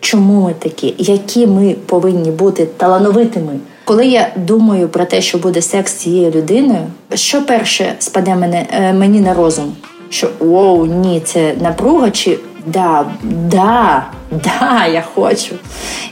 Чому 0.00 0.40
ми 0.44 0.54
такі? 0.58 0.94
Які 0.98 1.46
ми 1.46 1.76
повинні 1.86 2.30
бути 2.30 2.66
талановитими? 2.76 3.52
Коли 3.88 4.06
я 4.06 4.32
думаю 4.36 4.88
про 4.88 5.04
те, 5.04 5.20
що 5.22 5.38
буде 5.38 5.62
секс 5.62 5.92
з 5.92 5.96
цією 5.96 6.30
людиною, 6.30 6.86
що 7.14 7.42
перше 7.42 7.94
спаде 7.98 8.34
мене 8.34 8.66
е, 8.72 8.92
мені 8.92 9.20
на 9.20 9.34
розум? 9.34 9.76
Що 10.10 10.30
оу, 10.40 10.86
ні, 10.86 11.20
це 11.20 11.54
напруга, 11.60 12.10
чи 12.10 12.38
да, 12.66 13.06
да, 13.22 14.06
да, 14.30 14.86
я 14.86 15.04
хочу. 15.14 15.54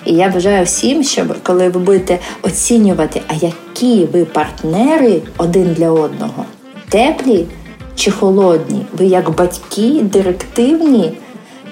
І 0.04 0.12
я 0.12 0.28
бажаю 0.28 0.64
всім, 0.64 1.04
щоб 1.04 1.42
коли 1.42 1.68
ви 1.68 1.80
будете 1.80 2.18
оцінювати, 2.42 3.20
а 3.28 3.34
які 3.34 4.04
ви 4.12 4.24
партнери 4.24 5.22
один 5.38 5.74
для 5.74 5.90
одного, 5.90 6.44
теплі 6.88 7.46
чи 7.94 8.10
холодні, 8.10 8.86
ви 8.98 9.06
як 9.06 9.36
батьки, 9.36 10.00
директивні, 10.02 11.12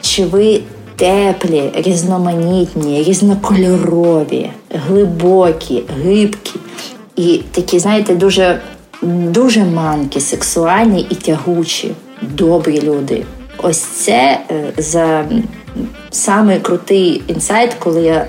чи 0.00 0.24
ви 0.26 0.60
теплі, 0.96 1.70
різноманітні, 1.74 3.02
різнокольорові, 3.02 4.50
глибокі, 4.70 5.82
гибкі 6.04 6.60
і 7.16 7.40
такі, 7.52 7.78
знаєте, 7.78 8.14
дуже 8.14 8.60
дуже 9.02 9.64
манкі, 9.64 10.20
сексуальні 10.20 11.06
і 11.10 11.14
тягучі, 11.14 11.92
добрі 12.22 12.82
люди. 12.82 13.24
Ось 13.58 13.78
це 13.80 14.40
е, 14.50 14.72
за 14.76 15.24
саме 16.10 16.60
крутий 16.60 17.22
інсайт, 17.26 17.74
коли 17.74 18.02
я 18.02 18.26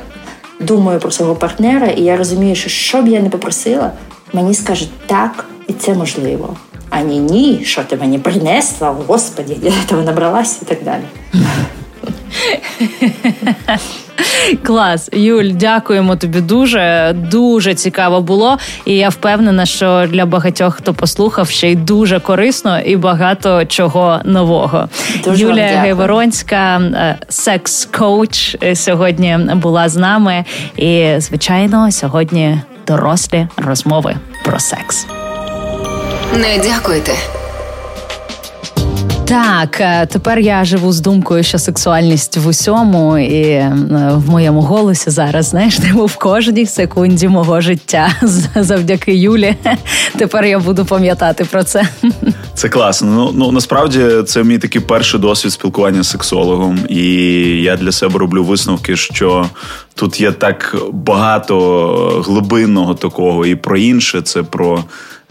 думаю 0.59 0.99
про 0.99 1.11
свого 1.11 1.35
партнера, 1.35 1.87
і 1.87 2.01
я 2.01 2.17
розумію, 2.17 2.55
що 2.55 2.69
що 2.69 3.01
б 3.01 3.07
я 3.07 3.19
не 3.19 3.29
попросила, 3.29 3.91
мені 4.33 4.53
скажуть 4.53 4.91
так, 5.05 5.45
і 5.67 5.73
це 5.73 5.93
можливо. 5.93 6.55
А 6.89 7.01
ні, 7.01 7.19
ні, 7.19 7.61
що 7.63 7.83
ти 7.83 7.95
мені 7.95 8.19
принесла, 8.19 8.95
господі, 9.07 9.57
я 9.63 9.71
того 9.89 10.01
набралася 10.01 10.59
і 10.61 10.65
так 10.65 10.83
далі. 10.83 11.03
Клас, 14.63 15.09
Юль, 15.13 15.51
дякуємо 15.51 16.15
тобі 16.15 16.41
дуже. 16.41 17.15
Дуже 17.31 17.75
цікаво 17.75 18.21
було. 18.21 18.57
І 18.85 18.93
я 18.95 19.09
впевнена, 19.09 19.65
що 19.65 20.07
для 20.09 20.25
багатьох, 20.25 20.75
хто 20.75 20.93
послухав, 20.93 21.49
ще 21.49 21.71
й 21.71 21.75
дуже 21.75 22.19
корисно 22.19 22.79
і 22.79 22.95
багато 22.97 23.65
чого 23.65 24.19
нового. 24.23 24.89
Дуже 25.23 25.43
Юлія 25.43 25.77
Гайворонська, 25.77 26.77
е, 26.77 27.17
секс-коуч, 27.29 28.55
е, 28.63 28.75
сьогодні 28.75 29.37
була 29.53 29.89
з 29.89 29.95
нами. 29.95 30.45
І, 30.77 31.15
звичайно, 31.17 31.91
сьогодні 31.91 32.59
дорослі 32.87 33.47
розмови 33.57 34.15
про 34.43 34.59
секс. 34.59 35.07
Не 36.33 36.57
дякуйте. 36.63 37.11
Так, 39.27 39.81
е, 39.81 40.05
тепер 40.05 40.39
я 40.39 40.65
живу 40.65 40.91
з 40.91 40.99
думкою, 40.99 41.43
що 41.43 41.59
сексуальність 41.59 42.37
в 42.37 42.47
усьому 42.47 43.17
і 43.17 43.41
е, 43.41 43.73
в 44.15 44.29
моєму 44.29 44.61
голосі 44.61 45.09
зараз 45.09 45.45
знаєш, 45.45 45.77
тому 45.77 46.05
в 46.05 46.15
кожній 46.15 46.65
секунді 46.65 47.27
мого 47.27 47.61
життя 47.61 48.09
завдяки 48.55 49.15
Юлі. 49.15 49.55
Тепер 50.17 50.45
я 50.45 50.59
буду 50.59 50.85
пам'ятати 50.85 51.45
про 51.45 51.63
це. 51.63 51.87
Це 52.53 52.69
класно. 52.69 53.11
Ну 53.11 53.31
ну 53.35 53.51
насправді 53.51 54.05
це 54.27 54.43
мій 54.43 54.57
такий 54.57 54.81
перший 54.81 55.19
досвід 55.19 55.51
спілкування 55.51 56.03
з 56.03 56.09
сексологом, 56.09 56.79
і 56.89 57.03
я 57.61 57.77
для 57.77 57.91
себе 57.91 58.19
роблю 58.19 58.43
висновки, 58.43 58.95
що 58.95 59.45
тут 59.95 60.21
є 60.21 60.31
так 60.31 60.75
багато 60.91 62.23
глибинного 62.25 62.95
такого, 62.95 63.45
і 63.45 63.55
про 63.55 63.77
інше 63.77 64.21
це 64.21 64.43
про. 64.43 64.83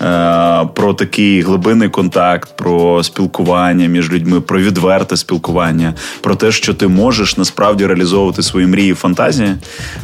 Е, 0.02 0.68
про 0.74 0.94
такий 0.94 1.42
глибинний 1.42 1.88
контакт, 1.88 2.56
про 2.56 3.02
спілкування 3.02 3.86
між 3.86 4.12
людьми, 4.12 4.40
про 4.40 4.58
відверте 4.60 5.16
спілкування, 5.16 5.94
про 6.20 6.34
те, 6.34 6.52
що 6.52 6.74
ти 6.74 6.88
можеш 6.88 7.36
насправді 7.36 7.86
реалізовувати 7.86 8.42
свої 8.42 8.66
мрії, 8.66 8.94
фантазії. 8.94 9.54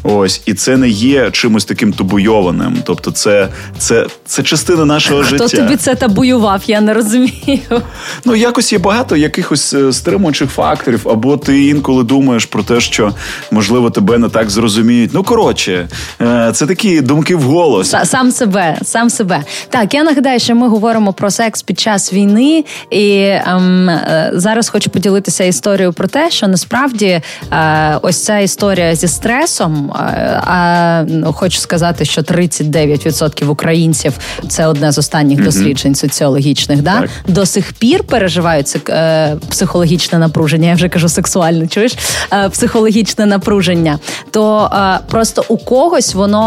Ось 0.02 0.42
і 0.46 0.54
це 0.54 0.76
не 0.76 0.88
є 0.88 1.30
чимось 1.30 1.64
таким 1.64 1.92
табуйованим. 1.92 2.76
Тобто, 2.84 3.10
це 3.10 3.48
це, 3.78 4.06
це 4.26 4.42
частина 4.42 4.84
нашого 4.84 5.20
Хто 5.20 5.28
життя. 5.30 5.46
Хто 5.46 5.56
тобі 5.56 5.76
це 5.76 5.94
табуював? 5.94 6.62
Я 6.66 6.80
не 6.80 6.94
розумію. 6.94 7.82
Ну 8.24 8.36
якось 8.36 8.72
є 8.72 8.78
багато 8.78 9.16
якихось 9.16 9.74
е, 9.74 9.92
стримуючих 9.92 10.50
факторів, 10.50 11.08
або 11.08 11.36
ти 11.36 11.64
інколи 11.66 12.02
думаєш 12.02 12.44
про 12.44 12.62
те, 12.62 12.80
що 12.80 13.14
можливо 13.50 13.90
тебе 13.90 14.18
не 14.18 14.28
так 14.28 14.50
зрозуміють. 14.50 15.10
Ну 15.14 15.22
коротше, 15.22 15.88
е, 16.20 16.52
це 16.54 16.66
такі 16.66 17.00
думки 17.00 17.36
в 17.36 17.42
голос. 17.42 17.94
Сам 18.04 18.32
себе, 18.32 18.78
сам 18.82 19.10
себе. 19.10 19.44
Так, 19.70 19.79
так, 19.80 19.94
я 19.94 20.04
нагадаю, 20.04 20.40
що 20.40 20.54
ми 20.54 20.68
говоримо 20.68 21.12
про 21.12 21.30
секс 21.30 21.62
під 21.62 21.80
час 21.80 22.12
війни, 22.12 22.64
і 22.90 23.20
ем, 23.46 23.88
е, 23.88 24.30
зараз 24.34 24.68
хочу 24.68 24.90
поділитися 24.90 25.44
історією 25.44 25.92
про 25.92 26.08
те, 26.08 26.30
що 26.30 26.48
насправді 26.48 27.20
е, 27.52 27.98
ось 28.02 28.24
ця 28.24 28.38
історія 28.38 28.94
зі 28.94 29.08
стресом. 29.08 29.92
Е, 29.96 30.40
а 30.46 31.04
ну, 31.08 31.32
хочу 31.32 31.58
сказати, 31.58 32.04
що 32.04 32.20
39% 32.20 33.48
українців 33.48 34.12
це 34.48 34.66
одне 34.66 34.92
з 34.92 34.98
останніх 34.98 35.38
mm-hmm. 35.38 35.44
досліджень 35.44 35.94
соціологічних. 35.94 36.82
Да 36.82 37.00
так. 37.00 37.10
до 37.28 37.46
сих 37.46 37.72
пір 37.72 38.04
переживають 38.04 38.76
е, 38.88 39.36
психологічне 39.50 40.18
напруження. 40.18 40.68
Я 40.68 40.74
вже 40.74 40.88
кажу 40.88 41.08
сексуальне, 41.08 41.66
чуєш 41.66 41.96
е, 42.32 42.48
психологічне 42.48 43.26
напруження. 43.26 43.98
То 44.30 44.70
е, 44.74 44.98
просто 45.08 45.44
у 45.48 45.56
когось 45.56 46.14
воно 46.14 46.40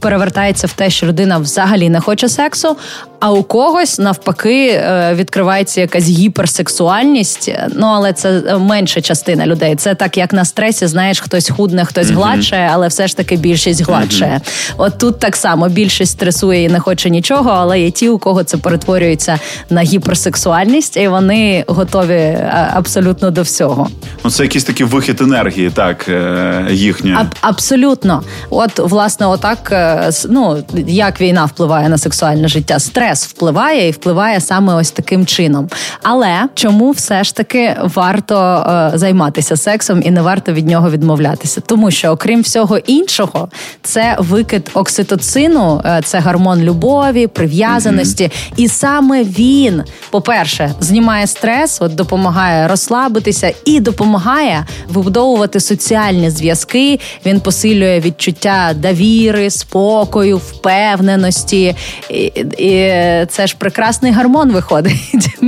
перевертається 0.00 0.66
в 0.66 0.72
те, 0.72 0.90
що 0.90 1.06
людина 1.06 1.38
взагалі 1.38 1.88
не 1.88 2.00
хоче 2.00 2.29
сексу, 2.30 2.76
а 3.20 3.32
у 3.32 3.42
когось 3.42 3.98
навпаки 3.98 4.68
е, 4.68 5.14
відкривається 5.14 5.80
якась 5.80 6.04
гіперсексуальність. 6.08 7.52
Ну 7.74 7.86
але 7.86 8.12
це 8.12 8.58
менша 8.58 9.00
частина 9.00 9.46
людей. 9.46 9.76
Це 9.76 9.94
так, 9.94 10.16
як 10.16 10.32
на 10.32 10.44
стресі, 10.44 10.86
знаєш, 10.86 11.20
хтось 11.20 11.50
худне, 11.50 11.84
хтось 11.84 12.10
гладше, 12.10 12.70
але 12.72 12.88
все 12.88 13.06
ж 13.08 13.16
таки 13.16 13.36
більшість 13.36 13.82
гладше. 13.86 14.40
От 14.76 14.98
тут 14.98 15.18
так 15.18 15.36
само 15.36 15.68
більшість 15.68 16.12
стресує 16.12 16.64
і 16.64 16.68
не 16.68 16.80
хоче 16.80 17.10
нічого, 17.10 17.50
але 17.50 17.80
є 17.80 17.90
ті, 17.90 18.08
у 18.08 18.18
кого 18.18 18.44
це 18.44 18.56
перетворюється 18.56 19.38
на 19.70 19.82
гіперсексуальність, 19.82 20.96
і 20.96 21.08
вони 21.08 21.64
готові 21.66 22.12
е, 22.12 22.70
абсолютно 22.74 23.30
до 23.30 23.42
всього. 23.42 23.88
Ну 24.24 24.30
це 24.30 24.42
якийсь 24.42 24.64
такий 24.64 24.86
вихід 24.86 25.20
енергії, 25.20 25.70
так 25.70 26.08
е, 26.08 26.66
їхньої. 26.70 27.16
Аб- 27.16 27.36
абсолютно, 27.40 28.22
от 28.50 28.78
власне, 28.78 29.26
отак 29.26 29.72
ну 30.28 30.64
як 30.86 31.20
війна 31.20 31.44
впливає 31.44 31.88
на 31.88 31.98
сексуальне 32.20 32.48
життя. 32.48 32.78
Стрес 32.78 33.26
впливає 33.26 33.88
і 33.88 33.90
впливає 33.90 34.40
саме 34.40 34.74
ось 34.74 34.90
таким 34.90 35.26
чином. 35.26 35.68
Але 36.02 36.44
чому 36.54 36.90
все 36.90 37.24
ж 37.24 37.36
таки 37.36 37.76
варто 37.94 38.66
е, 38.94 38.98
займатися 38.98 39.56
сексом 39.56 40.02
і 40.04 40.10
не 40.10 40.22
варто 40.22 40.52
від 40.52 40.68
нього 40.68 40.90
відмовлятися? 40.90 41.60
Тому 41.60 41.90
що, 41.90 42.08
окрім 42.08 42.40
всього 42.40 42.78
іншого, 42.78 43.48
це 43.82 44.16
викид 44.18 44.70
окситоцину, 44.74 45.82
е, 45.84 46.00
це 46.04 46.20
гормон 46.20 46.62
любові, 46.62 47.26
прив'язаності, 47.26 48.24
mm-hmm. 48.24 48.52
і 48.56 48.68
саме 48.68 49.24
він, 49.24 49.82
по-перше, 50.10 50.74
знімає 50.80 51.26
стрес, 51.26 51.82
от 51.82 51.94
допомагає 51.94 52.68
розслабитися 52.68 53.52
і 53.64 53.80
допомагає 53.80 54.66
вибудовувати 54.88 55.60
соціальні 55.60 56.30
зв'язки. 56.30 57.00
Він 57.26 57.40
посилює 57.40 58.00
відчуття 58.00 58.72
довіри, 58.74 59.50
спокою, 59.50 60.38
впевненості. 60.38 61.76
І, 62.10 62.24
і 62.58 62.92
це 63.26 63.46
ж 63.46 63.56
прекрасний 63.58 64.12
гармон 64.12 64.52
виходить. 64.52 65.38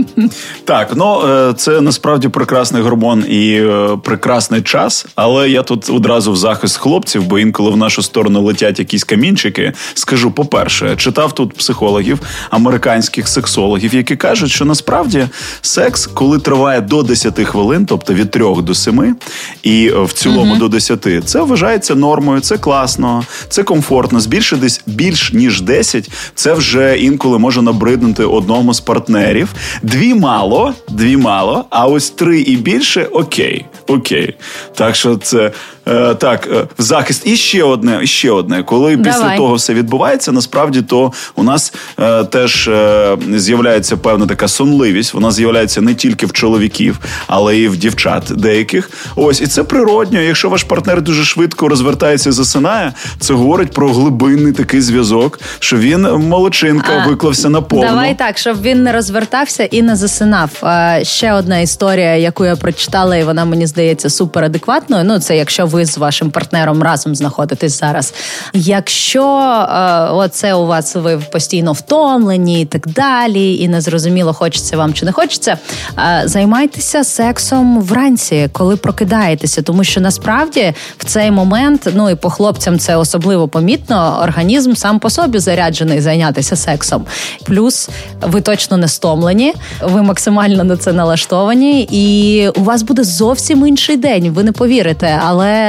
Так, 0.64 0.92
ну 0.96 1.28
е, 1.28 1.52
це 1.56 1.80
насправді 1.80 2.28
прекрасний 2.28 2.82
гормон 2.82 3.24
і 3.28 3.54
е, 3.54 3.98
прекрасний 4.04 4.62
час. 4.62 5.06
Але 5.14 5.50
я 5.50 5.62
тут 5.62 5.90
одразу 5.90 6.32
в 6.32 6.36
захист 6.36 6.76
хлопців, 6.76 7.26
бо 7.26 7.38
інколи 7.38 7.70
в 7.70 7.76
нашу 7.76 8.02
сторону 8.02 8.42
летять 8.42 8.78
якісь 8.78 9.04
камінчики. 9.04 9.72
Скажу, 9.94 10.30
по-перше, 10.30 10.96
читав 10.96 11.32
тут 11.32 11.52
психологів, 11.52 12.20
американських 12.50 13.28
сексологів, 13.28 13.94
які 13.94 14.16
кажуть, 14.16 14.50
що 14.50 14.64
насправді 14.64 15.26
секс, 15.60 16.06
коли 16.06 16.38
триває 16.38 16.80
до 16.80 17.02
10 17.02 17.40
хвилин, 17.40 17.86
тобто 17.86 18.14
від 18.14 18.30
3 18.30 18.44
до 18.62 18.74
7, 18.74 19.16
і 19.62 19.92
е, 19.94 20.02
в 20.02 20.12
цілому 20.12 20.54
mm 20.54 20.58
до 20.58 20.68
10, 20.68 21.06
це 21.24 21.40
вважається 21.40 21.94
нормою, 21.94 22.40
це 22.40 22.58
класно, 22.58 23.24
це 23.48 23.62
комфортно. 23.62 24.20
Збільше 24.20 24.56
десь 24.56 24.82
більш 24.86 25.32
ніж 25.32 25.60
10, 25.60 26.10
це 26.34 26.54
вже 26.54 26.98
інколи 26.98 27.38
може 27.38 27.62
набриднути 27.62 28.24
одному 28.24 28.74
з 28.74 28.80
партнерів. 28.80 29.48
Дві 29.82 30.14
мало, 30.14 30.51
дві 30.88 31.16
мало, 31.16 31.64
а 31.70 31.86
ось 31.86 32.10
три 32.10 32.40
і 32.40 32.56
більше 32.56 33.04
окей. 33.04 33.64
Окей. 33.86 34.34
Так 34.74 34.96
що 34.96 35.16
це 35.16 35.52
Е, 35.88 36.14
так, 36.14 36.48
е, 36.52 36.66
в 36.78 36.82
захист. 36.82 37.26
І 37.26 37.36
ще 37.36 37.62
одне, 37.62 38.00
і 38.02 38.06
ще 38.06 38.30
одне. 38.30 38.62
Коли 38.62 38.96
Давай. 38.96 39.12
після 39.12 39.36
того 39.36 39.54
все 39.54 39.74
відбувається, 39.74 40.32
насправді 40.32 40.82
то 40.82 41.12
у 41.36 41.42
нас 41.42 41.74
е, 42.00 42.24
теж 42.24 42.68
е, 42.68 43.16
з'являється 43.36 43.96
певна 43.96 44.26
така 44.26 44.48
сонливість. 44.48 45.14
Вона 45.14 45.30
з'являється 45.30 45.80
не 45.80 45.94
тільки 45.94 46.26
в 46.26 46.32
чоловіків, 46.32 46.98
але 47.26 47.58
і 47.58 47.68
в 47.68 47.76
дівчат 47.76 48.24
деяких. 48.30 48.90
Ось, 49.16 49.40
і 49.40 49.46
це 49.46 49.64
природньо. 49.64 50.20
Якщо 50.20 50.48
ваш 50.48 50.64
партнер 50.64 51.02
дуже 51.02 51.24
швидко 51.24 51.68
розвертається 51.68 52.28
і 52.28 52.32
засинає, 52.32 52.92
це 53.20 53.34
говорить 53.34 53.72
про 53.72 53.92
глибинний 53.92 54.52
такий 54.52 54.80
зв'язок, 54.80 55.40
що 55.58 55.76
він 55.76 56.02
молодчинка 56.02 57.02
А, 57.04 57.08
виклався 57.08 57.48
на 57.48 57.60
повну. 57.60 57.86
Давай 57.88 58.18
так, 58.18 58.38
щоб 58.38 58.62
він 58.62 58.82
не 58.82 58.92
розвертався 58.92 59.64
і 59.64 59.82
не 59.82 59.96
засинав. 59.96 60.50
Е, 60.64 61.00
Ще 61.04 61.32
одна 61.32 61.58
історія, 61.58 62.16
яку 62.16 62.44
я 62.44 62.56
прочитала, 62.56 63.16
і 63.16 63.24
вона 63.24 63.44
мені 63.44 63.66
здається 63.66 64.10
суперадекватною. 64.10 65.04
Ну, 65.04 65.18
це 65.18 65.36
якщо 65.36 65.66
ви 65.72 65.86
з 65.86 65.98
вашим 65.98 66.30
партнером 66.30 66.82
разом 66.82 67.14
знаходитесь 67.14 67.78
зараз. 67.78 68.14
Якщо 68.52 69.24
е, 69.24 70.08
оце 70.12 70.54
у 70.54 70.66
вас 70.66 70.94
ви 70.94 71.18
постійно 71.32 71.72
втомлені 71.72 72.62
і 72.62 72.64
так 72.64 72.88
далі, 72.88 73.56
і 73.56 73.68
незрозуміло, 73.68 74.32
хочеться 74.32 74.76
вам 74.76 74.94
чи 74.94 75.06
не 75.06 75.12
хочеться, 75.12 75.58
е, 75.98 76.22
займайтеся 76.24 77.04
сексом 77.04 77.80
вранці, 77.80 78.48
коли 78.52 78.76
прокидаєтеся, 78.76 79.62
тому 79.62 79.84
що 79.84 80.00
насправді 80.00 80.74
в 80.98 81.04
цей 81.04 81.30
момент, 81.30 81.88
ну 81.94 82.10
і 82.10 82.14
по 82.14 82.30
хлопцям 82.30 82.78
це 82.78 82.96
особливо 82.96 83.48
помітно, 83.48 84.20
організм 84.22 84.74
сам 84.74 84.98
по 84.98 85.10
собі 85.10 85.38
заряджений 85.38 86.00
зайнятися 86.00 86.56
сексом. 86.56 87.04
Плюс 87.44 87.88
ви 88.22 88.40
точно 88.40 88.76
не 88.76 88.88
стомлені, 88.88 89.54
ви 89.82 90.02
максимально 90.02 90.64
на 90.64 90.76
це 90.76 90.92
налаштовані, 90.92 91.88
і 91.90 92.48
у 92.48 92.64
вас 92.64 92.82
буде 92.82 93.04
зовсім 93.04 93.66
інший 93.66 93.96
день. 93.96 94.30
Ви 94.30 94.44
не 94.44 94.52
повірите, 94.52 95.20
але 95.26 95.61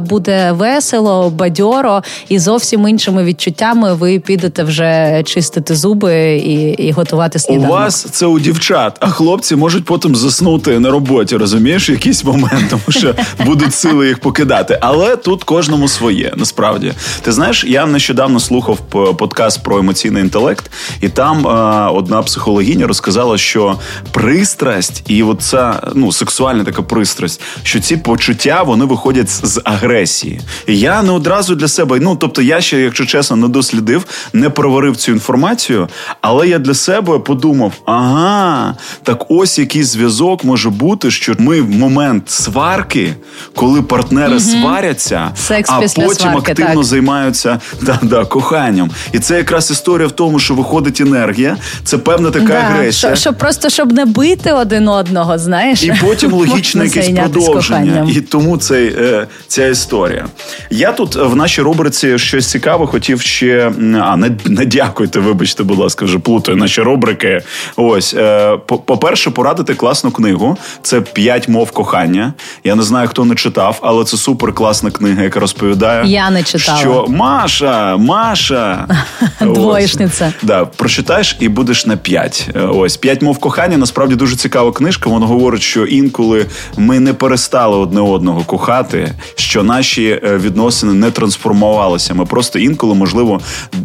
буде 0.00 0.52
весело, 0.52 1.30
бадьоро 1.30 2.02
і 2.28 2.38
зовсім 2.38 2.88
іншими 2.88 3.24
відчуттями 3.24 3.94
ви 3.94 4.18
підете 4.18 4.62
вже 4.64 5.22
чистити 5.26 5.74
зуби 5.74 6.36
і, 6.36 6.54
і 6.68 6.92
готувати 6.92 7.38
У 7.48 7.60
вас 7.60 8.06
це 8.10 8.26
у 8.26 8.38
дівчат, 8.38 8.96
а 9.00 9.08
хлопці 9.08 9.56
можуть 9.56 9.84
потім 9.84 10.16
заснути 10.16 10.78
на 10.78 10.90
роботі, 10.90 11.36
розумієш, 11.36 11.88
якийсь 11.88 12.24
момент, 12.24 12.64
тому 12.70 12.82
що 12.88 13.14
будуть 13.44 13.74
сили 13.74 14.08
їх 14.08 14.18
покидати. 14.18 14.78
Але 14.80 15.16
тут 15.16 15.44
кожному 15.44 15.88
своє, 15.88 16.32
насправді. 16.36 16.92
Ти 17.22 17.32
знаєш, 17.32 17.64
я 17.64 17.86
нещодавно 17.86 18.40
слухав 18.40 18.78
подкаст 19.18 19.62
про 19.62 19.78
емоційний 19.78 20.22
інтелект, 20.22 20.70
і 21.00 21.08
там 21.08 21.46
е, 21.46 21.50
одна 21.90 22.22
психологиня 22.22 22.86
розказала, 22.86 23.38
що 23.38 23.78
пристрасть 24.12 25.02
і 25.06 25.22
оця 25.22 25.82
ну 25.94 26.12
сексуальна 26.12 26.64
така 26.64 26.82
пристрасть, 26.82 27.40
що 27.62 27.80
ці 27.80 27.96
почуття 27.96 28.62
вони 28.62 28.84
виходять 28.84 29.30
з, 29.42 29.60
агресії. 29.64 30.40
Я 30.66 31.02
не 31.02 31.12
одразу 31.12 31.54
для 31.54 31.68
себе, 31.68 31.98
ну 32.00 32.16
тобто, 32.16 32.42
я 32.42 32.60
ще, 32.60 32.80
якщо 32.80 33.06
чесно, 33.06 33.36
не 33.36 33.48
дослідив, 33.48 34.04
не 34.32 34.50
проварив 34.50 34.96
цю 34.96 35.12
інформацію, 35.12 35.88
але 36.20 36.48
я 36.48 36.58
для 36.58 36.74
себе 36.74 37.18
подумав: 37.18 37.72
ага, 37.86 38.74
так 39.02 39.24
ось 39.28 39.58
який 39.58 39.82
зв'язок 39.84 40.44
може 40.44 40.70
бути, 40.70 41.10
що 41.10 41.34
ми 41.38 41.60
в 41.60 41.70
момент 41.70 42.30
сварки, 42.30 43.14
коли 43.54 43.82
партнери 43.82 44.40
сваряться, 44.40 45.30
Секс 45.34 45.70
а 45.70 45.80
потім 45.80 46.14
сварки, 46.14 46.52
активно 46.52 46.74
так. 46.74 46.84
займаються 46.84 47.60
да, 47.82 47.98
да, 48.02 48.24
коханням. 48.24 48.90
І 49.12 49.18
це 49.18 49.36
якраз 49.36 49.70
історія 49.70 50.08
в 50.08 50.12
тому, 50.12 50.38
що 50.38 50.54
виходить 50.54 51.00
енергія, 51.00 51.56
це 51.84 51.98
певна 51.98 52.30
така 52.30 52.46
Да, 52.46 52.54
агресія. 52.54 52.92
що, 53.14 53.20
щоб 53.20 53.38
просто 53.38 53.70
щоб 53.70 53.92
не 53.92 54.04
бити 54.04 54.52
один 54.52 54.88
одного, 54.88 55.38
знаєш, 55.38 55.82
І 55.84 55.92
потім 56.04 56.32
логічне 56.46 56.84
якесь 56.84 57.08
продовження. 57.08 57.54
коханням. 57.54 58.08
І 58.10 58.20
тому 58.20 58.56
цей, 58.56 58.86
е, 58.98 59.25
ця 59.48 59.66
історія. 59.66 60.26
Я 60.70 60.92
тут 60.92 61.16
е, 61.16 61.22
в 61.22 61.36
нашій 61.36 61.62
рубриці 61.62 62.18
щось 62.18 62.50
цікаве 62.50 62.86
хотів 62.86 63.20
ще. 63.20 63.72
А, 64.02 64.16
не, 64.16 64.30
не 64.46 64.64
дякуйте, 64.66 65.18
вибачте, 65.20 65.62
будь 65.62 65.78
ласка, 65.78 66.04
вже 66.04 66.18
плутаю 66.18 66.56
наші 66.58 66.82
рубрики. 66.82 67.40
Ось, 67.76 68.14
е, 68.14 68.56
по- 68.66 68.78
по-перше, 68.78 69.30
порадити 69.30 69.74
класну 69.74 70.10
книгу. 70.10 70.56
Це 70.82 71.00
п'ять 71.00 71.48
мов 71.48 71.70
кохання. 71.70 72.32
Я 72.64 72.74
не 72.74 72.82
знаю, 72.82 73.08
хто 73.08 73.24
не 73.24 73.34
читав, 73.34 73.78
але 73.82 74.04
це 74.04 74.16
супер 74.16 74.52
класна 74.52 74.90
книга, 74.90 75.22
яка 75.22 75.40
розповідає. 75.40 76.06
Я 76.12 76.30
не 76.30 76.42
читала. 76.42 76.78
Що 76.78 77.06
Маша, 77.08 77.96
Маша. 77.96 78.86
Двоєшниця. 79.40 80.32
Да, 80.42 80.64
прочитаєш 80.64 81.36
і 81.40 81.48
будеш 81.48 81.86
на 81.86 81.96
п'ять. 81.96 82.48
Е, 82.56 82.60
Ось 82.60 82.96
п'ять 82.96 83.22
мов 83.22 83.38
кохання. 83.38 83.76
Насправді 83.76 84.14
дуже 84.14 84.36
цікава 84.36 84.72
книжка. 84.72 85.10
Вона 85.10 85.26
говорить, 85.26 85.62
що 85.62 85.84
інколи 85.86 86.46
ми 86.76 87.00
не 87.00 87.14
перестали 87.14 87.76
одне 87.76 88.00
одного 88.00 88.40
кохати, 88.40 89.12
що 89.34 89.62
наші 89.62 90.20
е, 90.24 90.38
відносини 90.38 90.94
не 90.94 91.10
трансформувалися. 91.10 92.14
Ми 92.14 92.26
просто 92.26 92.58
інколи, 92.58 92.94
можливо, 92.94 93.40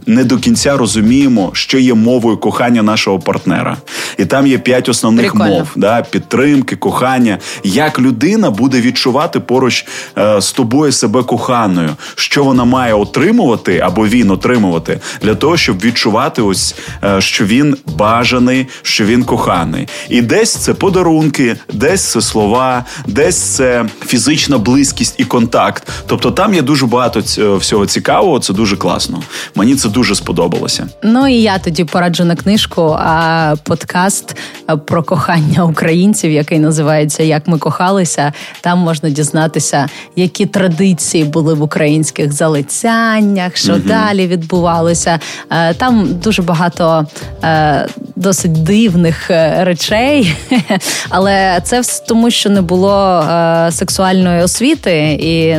не 0.06 0.24
до 0.24 0.38
кінця 0.38 0.78
розуміємо, 0.78 1.52
що 1.54 1.80
є 1.80 1.94
мовою 1.94 2.38
кохання 2.38 2.84
нашого 2.84 3.20
партнера. 3.20 3.78
І 4.18 4.26
там 4.26 4.48
є 4.48 4.58
п'ять 4.58 4.90
основних 4.90 5.32
Прикольно. 5.32 5.54
мов 5.54 5.68
да, 5.76 6.02
підтримки, 6.02 6.76
кохання. 6.76 7.38
Як 7.64 8.00
людина 8.00 8.52
буде 8.52 8.82
відчувати 8.82 9.40
поруч 9.40 9.86
е, 10.18 10.42
з 10.42 10.52
тобою 10.52 10.92
себе 10.92 11.24
коханою, 11.24 11.90
що 12.16 12.44
вона 12.44 12.66
має 12.66 12.94
отримувати 12.94 13.80
або 13.80 14.08
він 14.08 14.32
отримувати 14.32 15.00
для 15.22 15.36
того, 15.36 15.58
щоб 15.58 15.82
відчувати 15.82 16.42
ось, 16.42 16.76
е, 17.04 17.22
що 17.22 17.46
він 17.46 17.78
бажаний, 17.86 18.68
що 18.82 19.06
він 19.06 19.24
коханий. 19.24 19.88
І 20.10 20.22
десь 20.22 20.56
це 20.56 20.74
подарунки, 20.74 21.56
десь 21.74 22.12
це 22.12 22.22
слова, 22.22 22.86
десь 23.08 23.38
це 23.38 23.86
фізична 24.06 24.58
близькість 24.58 25.21
і 25.22 25.26
контакт. 25.26 25.88
Тобто 26.08 26.32
там 26.32 26.54
є 26.54 26.62
дуже 26.62 26.86
багато 26.86 27.20
ць- 27.20 27.58
всього 27.58 27.86
цікавого. 27.86 28.40
Це 28.40 28.54
дуже 28.54 28.78
класно. 28.78 29.22
Мені 29.56 29.76
це 29.76 29.90
дуже 29.90 30.16
сподобалося. 30.16 30.88
Ну 31.04 31.28
і 31.28 31.34
я 31.42 31.58
тоді 31.60 31.84
пораджу 31.86 32.24
на 32.26 32.36
книжку, 32.36 32.98
а 33.00 33.56
подкаст 33.64 34.36
е, 34.70 34.76
про 34.78 35.04
кохання 35.04 35.64
українців, 35.66 36.32
який 36.32 36.60
називається 36.60 37.24
Як 37.24 37.48
ми 37.48 37.58
кохалися. 37.58 38.34
Там 38.62 38.80
можна 38.80 39.10
дізнатися, 39.10 39.88
які 40.16 40.46
традиції 40.46 41.24
були 41.24 41.54
в 41.54 41.62
українських 41.62 42.32
залицяннях, 42.32 43.58
що 43.58 43.76
далі 43.78 44.28
відбувалося. 44.28 45.20
Е, 45.52 45.74
Там 45.74 46.08
дуже 46.24 46.42
багато 46.42 47.06
е, 47.44 47.88
досить 48.22 48.64
дивних 48.64 49.32
е, 49.32 49.64
речей, 49.64 50.36
але 51.10 51.62
це 51.64 51.82
тому, 52.08 52.32
що 52.32 52.50
не 52.50 52.62
було 52.62 53.20
е, 53.20 53.72
сексуальної 53.72 54.44
освіти, 54.44 55.18
і 55.22 55.56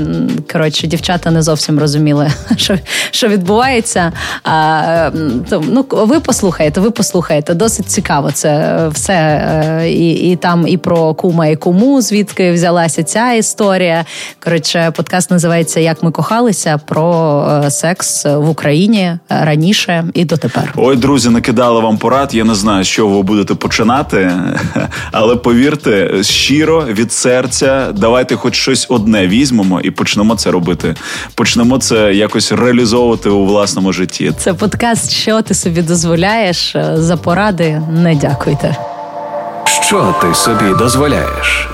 коротше, 0.53 0.87
дівчата 0.87 1.31
не 1.31 1.43
зовсім 1.43 1.79
розуміли, 1.79 2.31
що, 2.57 2.79
що 3.11 3.29
відбувається. 3.29 4.13
А, 4.45 5.11
то, 5.51 5.63
ну, 5.69 5.85
ви 5.91 6.21
послухаєте, 6.21 6.81
ви 6.81 6.91
послухаєте. 6.91 7.55
Досить 7.55 7.87
цікаво 7.87 8.31
це 8.33 8.79
все. 8.93 9.15
е, 9.15 9.91
І, 9.91 10.31
і 10.31 10.37
там 10.37 10.69
і 10.69 10.77
про 10.77 11.15
кума, 11.15 11.47
і 11.47 11.57
куму, 11.57 12.03
звідки 12.03 12.53
взялася 12.53 13.03
ця 13.03 13.33
історія. 13.33 14.05
Коротше, 14.45 14.93
подкаст 14.97 15.31
називається 15.31 15.81
Як 15.81 16.03
ми 16.03 16.11
кохалися 16.11 16.81
про 16.87 17.65
секс 17.69 18.25
в 18.25 18.49
Україні 18.49 19.19
раніше 19.29 20.05
і 20.15 20.25
дотепер. 20.25 20.75
Ой, 20.77 20.97
друзі, 20.97 21.31
накидали 21.31 21.81
вам 21.81 21.99
порад. 21.99 22.35
Я 22.35 22.45
не 22.53 22.57
знаю, 22.57 22.85
з 22.85 22.89
чого 22.89 23.17
ви 23.17 23.23
будете 23.23 23.55
починати, 23.55 24.33
але 25.13 25.37
повірте, 25.37 26.23
щиро 26.23 26.85
від 26.85 27.13
серця, 27.13 27.89
давайте 27.93 28.37
хоч 28.37 28.55
щось 28.55 28.87
одне 28.89 29.27
візьмемо 29.27 29.81
і 29.81 29.91
почнемо 29.91 30.37
це 30.37 30.51
робити. 30.51 30.95
Почнемо 31.35 31.79
це 31.79 32.15
якось 32.15 32.53
реалізовувати 32.53 33.29
у 33.29 33.47
власному 33.47 33.93
житті. 33.93 34.33
Це 34.39 34.55
подкаст, 34.55 35.11
що 35.11 35.43
ти 35.43 35.55
собі 35.55 35.83
дозволяєш 35.83 36.73
Е, 36.75 36.95
за 36.97 37.17
поради. 37.17 37.83
Не 37.91 38.15
дякуйте. 38.15 38.77
Що 39.65 40.15
ти 40.23 40.35
собі 40.35 40.75
дозволяєш? 40.79 41.69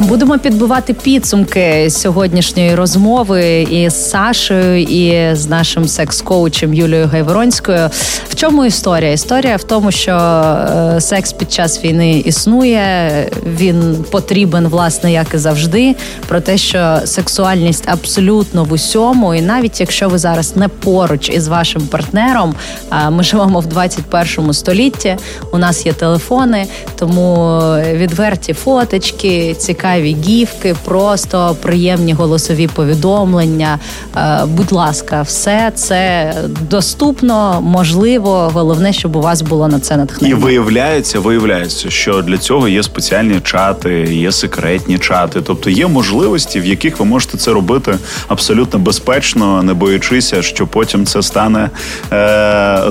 Будемо 0.00 0.38
підбивати 0.38 0.94
підсумки 0.94 1.90
сьогоднішньої 1.90 2.74
розмови 2.74 3.62
із 3.62 4.10
Сашею 4.10 4.82
і 4.82 5.34
з 5.36 5.46
нашим 5.46 5.88
секс-коучем 5.88 6.74
Юлією 6.74 7.06
Гайворонською. 7.06 7.90
В 8.28 8.34
чому 8.34 8.64
історія? 8.64 9.12
Історія 9.12 9.56
в 9.56 9.62
тому, 9.62 9.90
що 9.90 10.12
е, 10.12 11.00
секс 11.00 11.32
під 11.32 11.52
час 11.52 11.84
війни 11.84 12.18
існує, 12.18 13.10
він 13.58 14.04
потрібен, 14.10 14.68
власне, 14.68 15.12
як 15.12 15.34
і 15.34 15.38
завжди. 15.38 15.96
Про 16.28 16.40
те, 16.40 16.58
що 16.58 16.98
сексуальність 17.04 17.88
абсолютно 17.88 18.64
в 18.64 18.72
усьому, 18.72 19.34
і 19.34 19.40
навіть 19.40 19.80
якщо 19.80 20.08
ви 20.08 20.18
зараз 20.18 20.56
не 20.56 20.68
поруч 20.68 21.28
із 21.28 21.48
вашим 21.48 21.82
партнером, 21.82 22.54
а 22.90 23.10
ми 23.10 23.22
живемо 23.22 23.60
в 23.60 23.66
21 23.66 24.52
столітті. 24.52 25.16
У 25.52 25.58
нас 25.58 25.86
є 25.86 25.92
телефони, 25.92 26.66
тому 26.98 27.60
відверті 27.92 28.52
фоточки, 28.52 29.54
цікаві 29.58 29.87
цікаві 29.88 30.16
гівки, 30.26 30.76
просто 30.84 31.56
приємні 31.62 32.12
голосові 32.12 32.66
повідомлення. 32.66 33.78
Е, 34.16 34.44
будь 34.46 34.72
ласка, 34.72 35.22
все 35.22 35.72
це 35.74 36.34
доступно, 36.70 37.60
можливо. 37.60 38.50
Головне, 38.54 38.92
щоб 38.92 39.16
у 39.16 39.20
вас 39.20 39.42
було 39.42 39.68
на 39.68 39.80
це 39.80 39.96
натхнення. 39.96 40.34
І 40.34 40.38
виявляється, 40.38 41.20
виявляється, 41.20 41.90
що 41.90 42.22
для 42.22 42.38
цього 42.38 42.68
є 42.68 42.82
спеціальні 42.82 43.40
чати, 43.40 43.90
є 44.10 44.32
секретні 44.32 44.98
чати. 44.98 45.40
Тобто 45.46 45.70
є 45.70 45.86
можливості, 45.86 46.60
в 46.60 46.66
яких 46.66 46.98
ви 46.98 47.04
можете 47.04 47.38
це 47.38 47.52
робити 47.52 47.98
абсолютно 48.28 48.78
безпечно, 48.78 49.62
не 49.62 49.74
боячися, 49.74 50.42
що 50.42 50.66
потім 50.66 51.06
це 51.06 51.22
стане 51.22 51.70
е, 52.12 52.82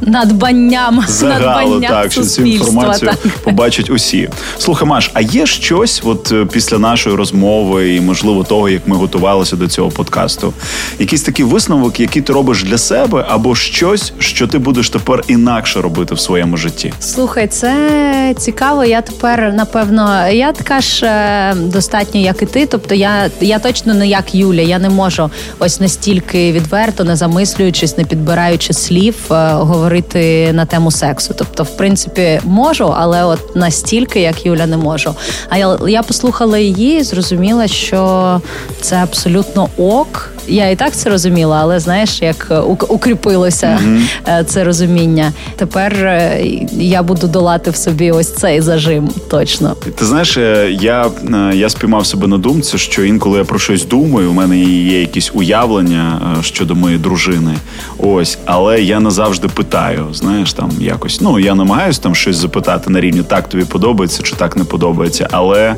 надбанням 0.00 1.04
загалу, 1.08 1.44
надбанням 1.44 1.92
так 1.92 2.12
що 2.12 2.24
цю 2.24 2.44
інформацію 2.44 3.10
так. 3.10 3.32
побачать 3.32 3.90
усі. 3.90 4.28
Слухай, 4.58 4.88
Маш, 4.88 5.10
а 5.14 5.20
є 5.20 5.46
щось, 5.46 6.02
от 6.04 6.32
е, 6.32 6.44
після 6.52 6.78
нашої 6.78 7.16
розмови, 7.16 7.94
і 7.94 8.00
можливо 8.00 8.44
того, 8.44 8.68
як 8.68 8.88
ми 8.88 8.96
готувалися 8.96 9.56
до 9.56 9.68
цього 9.68 9.90
подкасту, 9.90 10.52
якийсь 10.98 11.22
такий 11.22 11.44
висновок, 11.44 12.00
який 12.00 12.22
ти 12.22 12.32
робиш 12.32 12.64
для 12.64 12.78
себе, 12.78 13.24
або 13.28 13.54
щось, 13.54 14.12
що 14.18 14.46
ти 14.46 14.58
будеш 14.58 14.90
тепер 14.90 15.24
інакше 15.28 15.80
робити 15.80 16.14
в 16.14 16.20
своєму 16.20 16.56
житті? 16.56 16.92
Слухай, 17.00 17.46
це 17.48 18.34
цікаво. 18.38 18.84
Я 18.84 19.00
тепер 19.00 19.52
напевно, 19.54 20.28
я 20.28 20.52
така 20.52 20.80
ж 20.80 21.06
е, 21.06 21.54
достатньо, 21.54 22.20
як 22.20 22.42
і 22.42 22.46
ти. 22.46 22.66
Тобто, 22.66 22.94
я 22.94 23.30
я 23.40 23.58
точно 23.58 23.94
не 23.94 24.08
як 24.08 24.34
Юля. 24.34 24.60
Я 24.60 24.78
не 24.78 24.88
можу 24.88 25.30
ось 25.58 25.80
настільки 25.80 26.52
відверто, 26.52 27.04
не 27.04 27.16
замислюючись, 27.16 27.98
не 27.98 28.04
підбираючи 28.04 28.72
слів, 28.72 29.14
е, 29.30 29.52
говорити 29.52 29.85
говорити 29.86 30.52
на 30.52 30.66
тему 30.66 30.90
сексу. 30.90 31.34
Тобто, 31.38 31.62
в 31.62 31.76
принципі, 31.76 32.40
можу, 32.44 32.94
але 32.96 33.24
от 33.24 33.56
настільки, 33.56 34.20
як 34.20 34.46
Юля, 34.46 34.66
не 34.66 34.76
можу. 34.76 35.14
А 35.48 35.58
я 35.58 35.78
я 35.88 36.02
послухала 36.02 36.58
її, 36.58 36.98
і 36.98 37.02
зрозуміла, 37.02 37.68
що 37.68 38.40
це 38.80 38.96
абсолютно 38.96 39.68
ок. 39.76 40.35
Я 40.48 40.70
і 40.70 40.76
так 40.76 40.92
це 40.96 41.10
розуміла, 41.10 41.58
але 41.62 41.80
знаєш, 41.80 42.22
як 42.22 42.52
укріпилося 42.88 43.78
mm-hmm. 43.84 44.44
це 44.44 44.64
розуміння. 44.64 45.32
Тепер 45.56 45.94
е, 45.94 46.40
я 46.72 47.02
буду 47.02 47.26
долати 47.26 47.70
в 47.70 47.76
собі 47.76 48.10
ось 48.10 48.34
цей 48.34 48.60
зажим. 48.60 49.08
Точно. 49.30 49.76
Ти 49.98 50.04
знаєш, 50.04 50.36
е, 50.36 50.76
я 50.80 51.10
я 51.54 51.68
спіймав 51.68 52.06
себе 52.06 52.26
на 52.26 52.38
думці, 52.38 52.78
що 52.78 53.04
інколи 53.04 53.38
я 53.38 53.44
про 53.44 53.58
щось 53.58 53.84
думаю. 53.84 54.30
У 54.30 54.32
мене 54.32 54.58
є 54.58 55.00
якісь 55.00 55.30
уявлення 55.34 56.20
щодо 56.42 56.74
моєї 56.74 57.00
дружини. 57.00 57.54
Ось, 57.98 58.38
але 58.44 58.82
я 58.82 59.00
не 59.00 59.10
завжди 59.10 59.48
питаю. 59.48 60.06
Знаєш, 60.12 60.52
там 60.52 60.70
якось. 60.80 61.20
Ну 61.20 61.38
я 61.38 61.54
намагаюся 61.54 62.00
там 62.00 62.14
щось 62.14 62.36
запитати 62.36 62.90
на 62.90 63.00
рівні 63.00 63.22
так 63.22 63.48
тобі 63.48 63.64
подобається 63.64 64.22
чи 64.22 64.34
так 64.34 64.56
не 64.56 64.64
подобається. 64.64 65.28
Але 65.30 65.76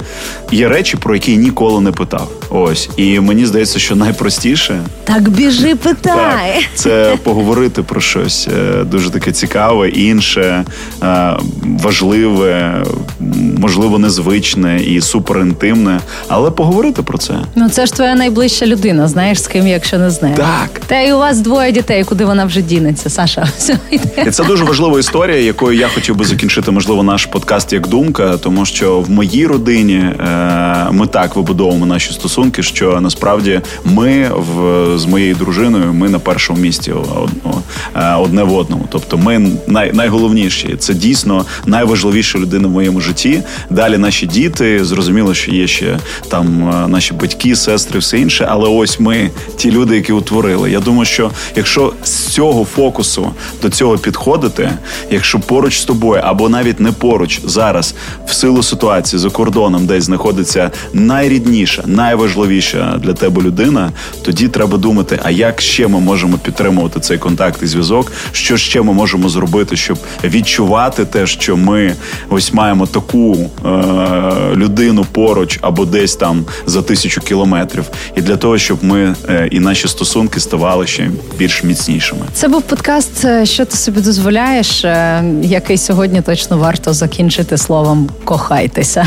є 0.53 0.69
речі, 0.69 0.97
про 0.97 1.15
які 1.15 1.37
ніколи 1.37 1.81
не 1.81 1.93
питав. 1.93 2.31
Ось, 2.51 2.91
і 2.97 3.21
мені 3.21 3.47
здається, 3.47 3.79
що 3.79 3.97
найпростіше 3.97 4.58
більше. 4.59 4.81
Так 5.05 5.29
біжи, 5.29 5.75
питай. 5.75 6.55
Так, 6.55 6.65
Це 6.75 7.17
поговорити 7.23 7.83
про 7.83 8.01
щось 8.01 8.49
е, 8.49 8.85
дуже 8.85 9.11
таке 9.11 9.33
цікаве, 9.33 9.89
інше, 9.89 10.65
е, 11.03 11.37
важливе, 11.63 12.83
можливо, 13.59 13.99
незвичне 13.99 14.81
і 14.81 15.01
суперінтимне, 15.01 16.01
але 16.29 16.51
поговорити 16.51 17.03
про 17.03 17.19
це. 17.19 17.35
Ну 17.55 17.69
це 17.69 17.87
ж 17.87 17.95
твоя 17.95 18.15
найближча 18.15 18.67
людина. 18.67 19.09
Знаєш 19.09 19.43
з 19.43 19.47
ким, 19.47 19.67
якщо 19.67 19.99
не 19.99 20.11
знаєш. 20.11 20.39
Так. 20.39 20.81
Та 20.87 21.01
й 21.01 21.13
у 21.13 21.19
вас 21.19 21.41
двоє 21.41 21.73
дітей, 21.73 22.05
куди 22.05 22.25
вона 22.25 22.45
вже 22.45 22.63
дінеться, 22.63 23.11
Саша. 23.11 23.49
І 24.27 24.31
Це 24.31 24.45
дуже 24.45 24.65
важлива 24.65 25.01
історія, 25.01 25.39
якою 25.39 25.79
я 25.79 25.89
хотів 25.89 26.17
би 26.17 26.25
закінчити, 26.25 26.71
можливо, 26.71 27.03
наш 27.03 27.27
подкаст 27.27 27.73
як 27.73 27.89
думка, 27.89 28.37
тому 28.43 28.67
що 28.67 29.01
в 29.01 29.11
моїй 29.11 29.47
родині 29.47 29.97
е, 29.97 30.87
ми 30.91 31.07
так 31.07 31.37
вибудовуємо 31.37 31.87
наші 31.87 32.13
стосунки, 32.13 32.63
що 32.63 33.01
насправді 33.01 33.61
ми 33.85 34.31
в 34.55 34.99
з 34.99 35.07
моєю 35.07 35.35
дружиною 35.35 35.93
ми 35.93 36.09
на 36.09 36.19
першому 36.19 36.61
місці 36.61 36.93
е, 37.97 38.15
одне 38.15 38.43
в 38.43 38.57
одному. 38.57 38.89
Тобто, 38.91 39.19
ми 39.19 39.51
най, 39.67 39.93
найголовніші. 39.93 40.77
Це 40.79 40.95
дійсно 40.95 41.45
найважливіша 41.67 42.39
людина 42.39 42.69
в 42.69 42.71
моєму 42.71 43.01
житті. 43.01 43.43
Далі 43.71 43.99
наші 43.99 44.27
діти 44.27 44.85
зрозуміло, 44.85 45.35
що 45.35 45.51
є 45.51 45.67
ще 45.67 45.99
там 46.29 46.69
е, 46.69 46.89
наші 46.89 47.15
батьки, 47.15 47.57
сестри, 47.57 47.99
все 47.99 48.19
інше. 48.19 48.47
Але 48.51 48.69
ось 48.69 49.01
ми 49.01 49.31
ті 49.57 49.71
люди, 49.71 49.97
які 49.97 50.13
утворили. 50.13 50.71
Я 50.71 50.81
думаю, 50.81 51.05
що 51.05 51.31
якщо 51.57 51.93
з 52.03 52.27
цього 52.27 52.65
фокусу 52.65 53.31
до 53.63 53.71
цього 53.71 53.99
підходити, 53.99 54.71
якщо 55.11 55.41
поруч 55.41 55.81
з 55.81 55.85
тобою 55.85 56.23
або 56.25 56.49
навіть 56.49 56.81
не 56.81 56.93
поруч 56.93 57.41
зараз 57.45 57.95
в 58.27 58.33
силу 58.33 58.63
ситуації 58.63 59.21
за 59.21 59.31
кордоном, 59.31 59.87
десь 59.87 60.05
знаходиться 60.05 60.71
найрідніша, 60.93 61.83
найважливіша 61.87 63.01
для 63.03 63.13
тебе 63.13 63.43
людина, 63.43 63.93
тоді 64.23 64.38
треба 64.49 64.79
думати, 64.79 65.21
а 65.23 65.31
як 65.31 65.61
ще 65.61 65.89
ми 65.89 66.01
можемо 66.01 66.39
підтримувати 66.39 67.01
цей 67.01 67.19
контакт 67.19 67.63
і 67.63 67.67
зв'язок, 67.67 68.13
що 68.33 68.57
ще 68.57 68.83
ми 68.83 68.93
можемо 68.93 69.29
зробити, 69.29 69.77
щоб 69.77 69.99
відчувати 70.25 71.05
те, 71.05 71.27
що 71.27 71.57
ми 71.57 71.95
ось 72.31 72.53
маємо 72.53 72.87
таку 72.87 73.37
е- 73.37 74.55
людину 74.55 75.07
поруч 75.13 75.59
або 75.63 75.85
десь 75.85 76.17
там 76.17 76.45
за 76.67 76.83
тисячу 76.83 77.21
кілометрів, 77.21 77.85
і 78.17 78.23
для 78.23 78.37
того, 78.37 78.59
щоб 78.59 78.85
ми 78.85 79.15
е- 79.29 79.49
і 79.51 79.61
наші 79.61 79.89
стосунки 79.89 80.41
ставали 80.41 80.87
ще 80.87 81.11
більш 81.39 81.65
міцнішими. 81.65 82.21
Це 82.33 82.49
був 82.49 82.63
подкаст, 82.63 83.25
е, 83.25 83.47
що 83.47 83.65
ти 83.65 83.77
собі 83.77 84.01
дозволяєш, 84.01 84.85
е, 84.85 85.25
який 85.43 85.79
сьогодні 85.79 86.23
точно 86.23 86.59
варто 86.59 86.93
закінчити 86.93 87.59
словом 87.59 88.09
кохайтеся. 88.25 89.07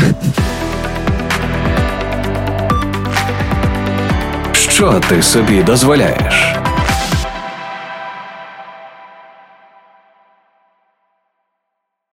Що 4.82 5.00
ти 5.08 5.22
собі 5.22 5.62
дозволяєш? 5.62 6.61